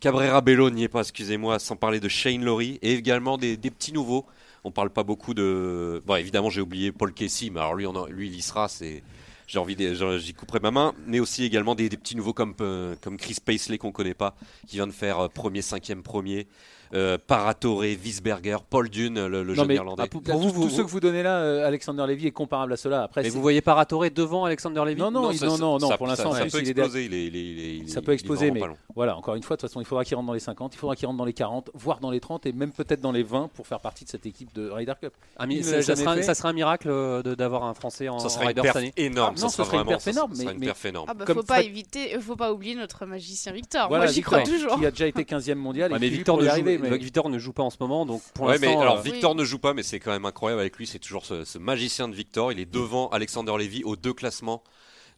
[0.00, 2.78] Cabrera Bello n'y est pas, excusez-moi, sans parler de Shane Laurie.
[2.82, 4.26] Et également des, petits nouveaux.
[4.64, 6.02] On parle pas beaucoup de.
[6.06, 8.68] Bon, évidemment, j'ai oublié Paul Casey, mais alors lui, il y sera.
[9.46, 9.76] J'ai envie
[10.18, 13.76] j'y couperai ma main, mais aussi également des, petits nouveaux comme, euh, comme Chris Paisley
[13.76, 14.34] qu'on connaît pas,
[14.66, 16.46] qui vient de faire euh, premier, cinquième, premier.
[16.94, 20.06] Euh, Paratore, Wiesberger, Paul Dune, le, jeune Irlandais.
[20.08, 22.76] pour, vous, vous, tout ce que vous donnez là, euh, Alexander Levy est comparable à
[22.76, 23.02] cela.
[23.02, 26.32] Après, mais vous voyez Paratore devant Alexander Levy Non, non, non, non, non, pour l'instant,
[26.32, 27.04] ça, peut exploser.
[27.04, 28.62] Il ça peut exploser, mais
[28.94, 30.78] voilà, encore une fois, de toute façon, il faudra qu'il rentre dans les 50, il
[30.78, 33.22] faudra qu'il rentre dans les 40, voire dans les 30 et même peut-être dans les
[33.22, 35.14] 20 pour faire partie de cette équipe de Ryder Cup.
[35.62, 38.92] ça, sera, un miracle euh, d'avoir un Français en, ça sera Ryder cette année.
[38.96, 40.32] Énorme, ça sera vraiment énorme.
[40.58, 40.72] Mais
[41.26, 43.88] faut pas éviter, faut pas oublier notre magicien Victor.
[43.88, 44.78] Moi, j'y crois toujours.
[44.78, 45.92] Qui a déjà été 15e mondial.
[45.98, 46.38] Mais Victor
[46.90, 49.82] ne joue pas en ce moment, donc pour mais alors Victor ne joue pas, mais
[49.82, 50.86] c'est quand même incroyable avec lui.
[50.86, 52.52] C'est toujours ce, magicien de Victor.
[52.52, 54.62] Il est devant Alexander Levy aux deux classements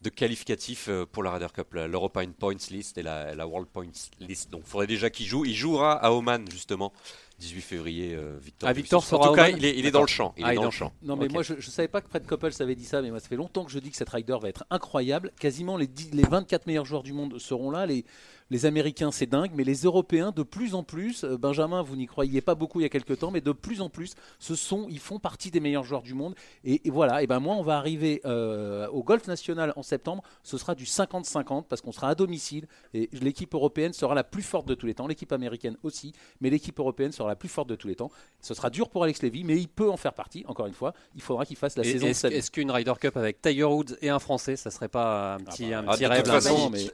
[0.03, 3.87] de qualificatifs euh, pour la Ryder Cup, l'European Points List et la, World Points
[4.21, 4.51] List.
[4.51, 5.45] Donc il faudrait déjà qu'il joue.
[5.47, 6.93] Il jouera à Oman justement
[7.39, 8.69] 18 février, euh, Victor.
[8.69, 10.35] Ah, Victor sera en tout cas, il est, dans le champ.
[10.37, 10.93] Il est dans le champ.
[11.03, 13.21] Non, mais moi, je, ne savais pas que Fred Coppel avait dit ça, mais moi,
[13.21, 15.33] ça fait longtemps que je dis que cette Rider va être incroyable.
[15.39, 17.85] Quasiment les, les 24 meilleurs joueurs du monde seront là.
[17.85, 18.05] Les,
[18.51, 22.07] les Américains, c'est dingue, mais les Européens, de plus en plus, euh, Benjamin, vous n'y
[22.07, 24.87] croyiez pas beaucoup il y a quelques temps, mais de plus en plus, ce sont,
[24.89, 26.35] ils font partie des meilleurs joueurs du monde.
[26.65, 30.59] Et, voilà, et ben moi, on va arriver euh, au Golf National en septembre, ce
[30.59, 34.67] sera du 50-50 parce qu'on sera à domicile et l'équipe européenne sera la plus forte
[34.67, 37.75] de tous les temps, l'équipe américaine aussi, mais l'équipe européenne sera la plus forte de
[37.75, 38.11] tous les temps.
[38.41, 40.45] Ce sera dur pour Alex Levy, mais il peut en faire partie.
[40.47, 42.07] Encore une fois, il faudra qu'il fasse la saison.
[42.07, 45.39] Est-ce, est qu'une Ryder Cup avec Tiger Woods et un Français, ça serait pas un
[45.39, 46.25] petit, ah bah, un petit rêve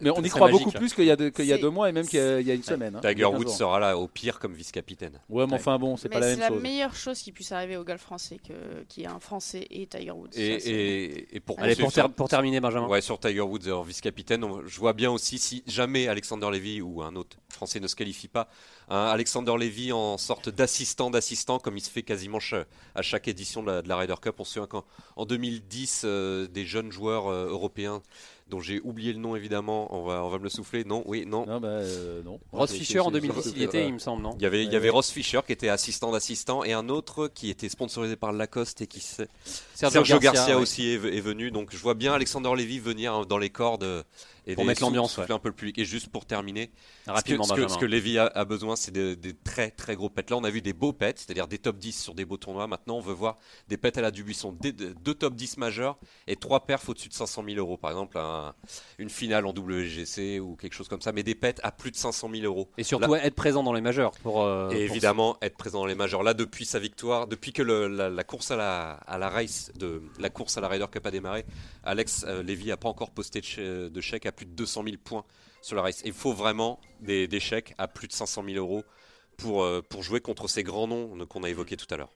[0.01, 1.93] mais, on y croit beaucoup plus qu'il y a, il y a deux mois et
[1.93, 2.97] même qu'il y a, une semaine.
[2.97, 5.21] Hein, Tiger Woods sera là au pire comme vice-capitaine.
[5.29, 6.47] Ouais, mais enfin bon, c'est pas la même chose.
[6.49, 8.39] C'est la meilleure chose qui puisse arriver au golf français
[8.89, 10.31] qu'il y ait un Français et Tiger Woods.
[10.37, 11.57] Et, pour,
[12.17, 12.89] pour, terminer, Benjamin.
[12.89, 17.03] Ouais, sur Tiger Woods en vice-capitaine, je vois bien aussi si jamais Alexander Levy ou
[17.03, 18.49] un autre Français ne se qualifie pas,
[18.89, 22.39] Alexander Levy en sorte d'assistant d'assistant comme il se fait quasiment
[22.95, 24.35] à chaque édition de la, de la Ryder Cup.
[24.39, 28.03] On se souvient qu'en 2010, euh, des jeunes joueurs euh, européens
[28.53, 29.89] dont j'ai oublié le nom évidemment.
[29.97, 30.85] On va, on va me le souffler.
[30.85, 31.47] Non, oui, non.
[31.47, 32.39] Non, bah, euh, non.
[32.53, 34.77] Ross Fischer en 2010, il était, il me semble, non Il y avait, il y
[34.77, 38.83] avait Ross Fischer qui était assistant d'assistant et un autre qui était sponsorisé par Lacoste
[38.83, 39.01] et qui
[39.75, 41.51] Sergio, Garcia, aussi est, venu.
[41.51, 44.05] Donc je vois bien Alexander Levy venir dans les cordes
[44.47, 45.79] et pour mettre l'ambiance, un peu le public.
[45.79, 46.71] Et juste pour terminer,
[47.07, 50.31] Rapidement, ce, que, ce, que, Lévy a, besoin, c'est des, très très gros pets.
[50.31, 52.67] Là, on a vu des beaux pets, c'est-à-dire des top 10 sur des beaux tournois.
[52.67, 56.67] Maintenant, on veut voir des pets à la Dubuisson, deux top 10 majeurs et trois
[56.67, 57.77] perfs au-dessus de 500 000 euros.
[57.77, 58.19] Par exemple,
[58.99, 61.97] une finale en WGC ou quelque chose comme ça, mais des pets à plus de
[61.97, 62.69] 500 000 euros.
[62.79, 64.13] Et surtout être présent dans les majeurs.
[64.23, 66.23] Pour, euh, et évidemment, être présent dans les majeurs.
[66.23, 70.31] Là, depuis sa victoire, depuis que la, course à la, à la race, de, la
[70.31, 71.45] course à la Ryder Cup a démarré,
[71.85, 74.97] Alex euh, Lévy n'a pas encore posté de, de chèque à plus de 200 000
[75.03, 75.25] points
[75.61, 76.03] sur la race.
[76.05, 78.85] Il faut vraiment des, chèques à plus de 500 000 euros
[79.37, 82.11] pour, euh, pour jouer contre ces grands noms qu'on a évoqués tout à l'heure.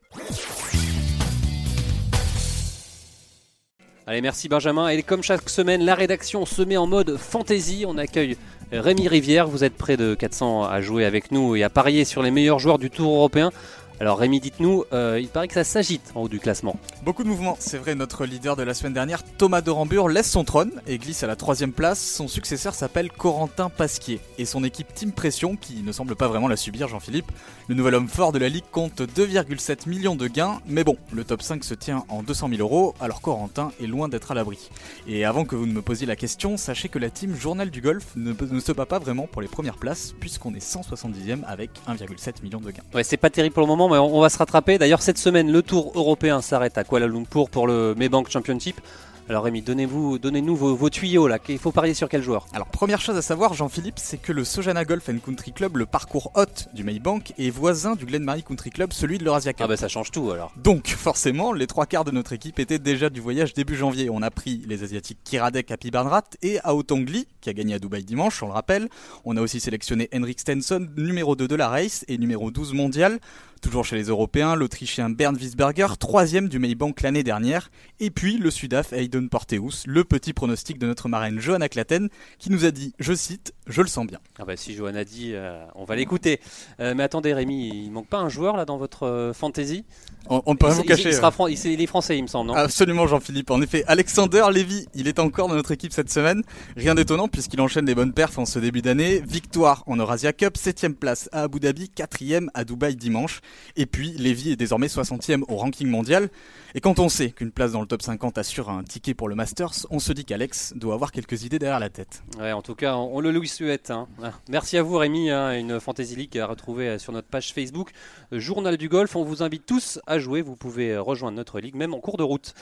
[4.09, 4.87] Allez, merci Benjamin.
[4.88, 7.85] Et comme chaque semaine, la rédaction se met en mode fantasy.
[7.88, 8.37] On accueille
[8.70, 9.48] Rémi Rivière.
[9.48, 12.61] Vous êtes près de 400 à jouer avec nous et à parier sur les meilleurs
[12.61, 13.50] joueurs du Tour européen.
[13.98, 16.78] Alors Rémi, dites-nous, euh, il paraît que ça s'agite en haut du classement.
[17.02, 20.30] Beaucoup de mouvements, c'est vrai, notre leader de la semaine dernière, Thomas de Rambure, laisse
[20.30, 21.98] son trône et glisse à la troisième place.
[21.98, 26.46] Son successeur s'appelle Corentin Pasquier et son équipe Team Pression, qui ne semble pas vraiment
[26.46, 27.32] la subir, Jean-Philippe.
[27.68, 31.24] Le nouvel homme fort de la ligue compte 2,7 millions de gains, mais bon, le
[31.24, 34.68] top 5 se tient en 200 000 euros, alors Corentin est loin d'être à l'abri.
[35.09, 37.80] Et avant que vous ne me posiez la question, sachez que la team Journal du
[37.80, 41.70] Golf ne, ne se bat pas vraiment pour les premières places, puisqu'on est 170e avec
[41.88, 42.82] 1,7 million de gains.
[42.94, 44.79] Ouais, c'est pas terrible pour le moment mais on, va se rattraper.
[44.79, 48.81] D'ailleurs, cette semaine, le tour européen s'arrête à Kuala Lumpur pour le Maybank Championship.
[49.29, 51.38] Alors Rémi, donnez-vous, donnez-nous vos, tuyaux là.
[51.49, 52.46] Il faut parier sur quel joueur?
[52.53, 55.85] Alors première chose à savoir, Jean-Philippe, c'est que le Sojana Golf and Country Club, le
[55.85, 59.62] parcours hôte du Maybank, est voisin du Glenmarie Country Club, celui de l'Eurasia Cup.
[59.64, 60.53] Ah bah ça change tout alors.
[60.57, 64.11] Donc forcément, les trois quarts de notre équipe étaient déjà du voyage début janvier.
[64.11, 68.05] On a pris les asiatiques Kiradek à Pibarnrat et Aotongli, qui a gagné à Dubaï
[68.05, 68.88] dimanche, on le rappelle.
[69.25, 73.18] On a aussi sélectionné Henrik Stenson, numéro 2 de la race et numéro 12 mondial.
[73.66, 77.72] Toujours chez les Européens, l'Autrichien Bernd Wiesberger, troisième du Maybank l'année dernière.
[77.98, 82.50] Et puis le Sudaf Hayden Porteus, le petit pronostic de notre marraine Johanna Claten, qui
[82.52, 84.20] nous a dit, je cite, je le sens bien.
[84.38, 86.38] Ah bah si Johanna dit, euh, on va l'écouter.
[86.79, 89.85] Euh, mais attendez Rémi, il manque pas un joueur là dans votre euh, fantasy?
[90.29, 91.11] On, ne peut pas vous cacher.
[91.11, 92.55] Il, sera il, est français, il me semble, non?
[92.55, 93.50] Absolument, Jean-Philippe.
[93.52, 96.42] En effet, Alexander Lévy, il est encore dans notre équipe cette semaine.
[96.76, 99.22] Rien d'étonnant puisqu'il enchaîne des bonnes perfs en ce début d'année.
[99.24, 102.16] Victoire en Eurasia Cup, 7 place à Abu Dhabi, 4
[102.55, 103.40] à Dubaï dimanche.
[103.77, 106.29] Et puis, Lévy est désormais 60e au ranking mondial.
[106.75, 109.35] Et quand on sait qu'une place dans le top 50 assure un ticket pour le
[109.35, 112.23] Masters, on se dit qu'Alex doit avoir quelques idées derrière la tête.
[112.38, 113.90] Ouais, en tout cas, on, le lui souhaite.
[113.90, 114.09] Hein.
[114.51, 115.31] Merci à vous, Rémi.
[115.31, 117.92] Hein, une Fantasy League à retrouver euh, sur notre page Facebook,
[118.33, 119.16] euh, Journal du Golf.
[119.16, 120.42] On vous invite tous à jouer.
[120.42, 122.55] Vous pouvez euh, rejoindre notre ligue, même en cours de route.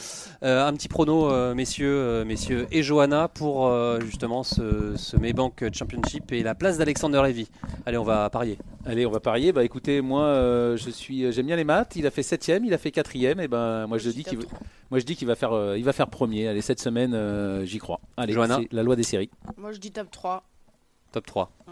[0.43, 6.55] un petit prono, messieurs, messieurs et Johanna, pour justement ce, ce Maybank Championship et la
[6.55, 7.49] place d'Alexander Levy.
[7.87, 8.59] Allez, on va parier.
[8.87, 9.53] Allez, on va parier.
[9.53, 11.97] Bah écoutez, moi, je suis, j'aime bien les maths.
[11.97, 14.39] Il a fait 7 il a fait 4 Et ben, moi, je dis qu'il
[14.91, 16.47] moi je dis qu'il va faire euh, il va faire premier.
[16.49, 18.01] Allez cette semaine euh, j'y crois.
[18.17, 19.31] Allez, c'est la loi des séries.
[19.57, 20.45] Moi je dis top 3.
[21.13, 21.51] Top 3.
[21.67, 21.71] Mm.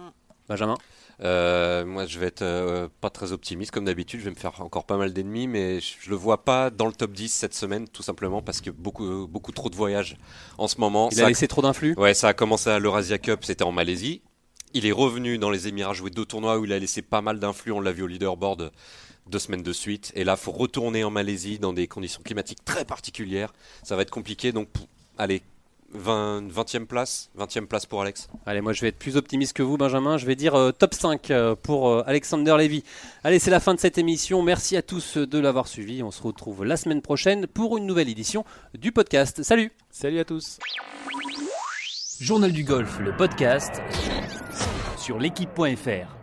[0.48, 0.76] Benjamin
[1.20, 4.18] euh, moi, je vais être pas très optimiste comme d'habitude.
[4.18, 6.92] Je vais me faire encore pas mal d'ennemis, mais je, le vois pas dans le
[6.92, 10.16] top 10 cette semaine, tout simplement parce que beaucoup, beaucoup trop de voyages
[10.58, 11.10] en ce moment.
[11.12, 11.94] Il a laissé trop d'influx.
[11.96, 14.20] Ouais, ça a commencé à l'Eurasia Cup, c'était en Malaisie.
[14.74, 17.38] Il est revenu dans les Émirats jouer deux tournois où il a laissé pas mal
[17.38, 17.72] d'influx.
[17.72, 18.72] On l'a vu au leaderboard
[19.26, 20.12] deux semaines de suite.
[20.14, 23.52] Et là, faut retourner en Malaisie dans des conditions climatiques très particulières.
[23.82, 24.52] Ça va être compliqué.
[24.52, 24.68] Donc,
[25.18, 25.42] allez,
[25.94, 28.28] 20, e place, 20e place pour Alex.
[28.46, 30.16] Allez, moi je vais être plus optimiste que vous, Benjamin.
[30.16, 32.82] Je vais dire euh, top 5 euh, pour euh, Alexander Levy.
[33.24, 34.42] Allez, c'est la fin de cette émission.
[34.42, 36.02] Merci à tous de l'avoir suivi.
[36.02, 38.44] On se retrouve la semaine prochaine pour une nouvelle édition
[38.74, 39.42] du podcast.
[39.42, 40.58] Salut Salut à tous
[42.22, 43.82] Journal du golf, le podcast
[44.96, 46.21] sur l'équipe.fr.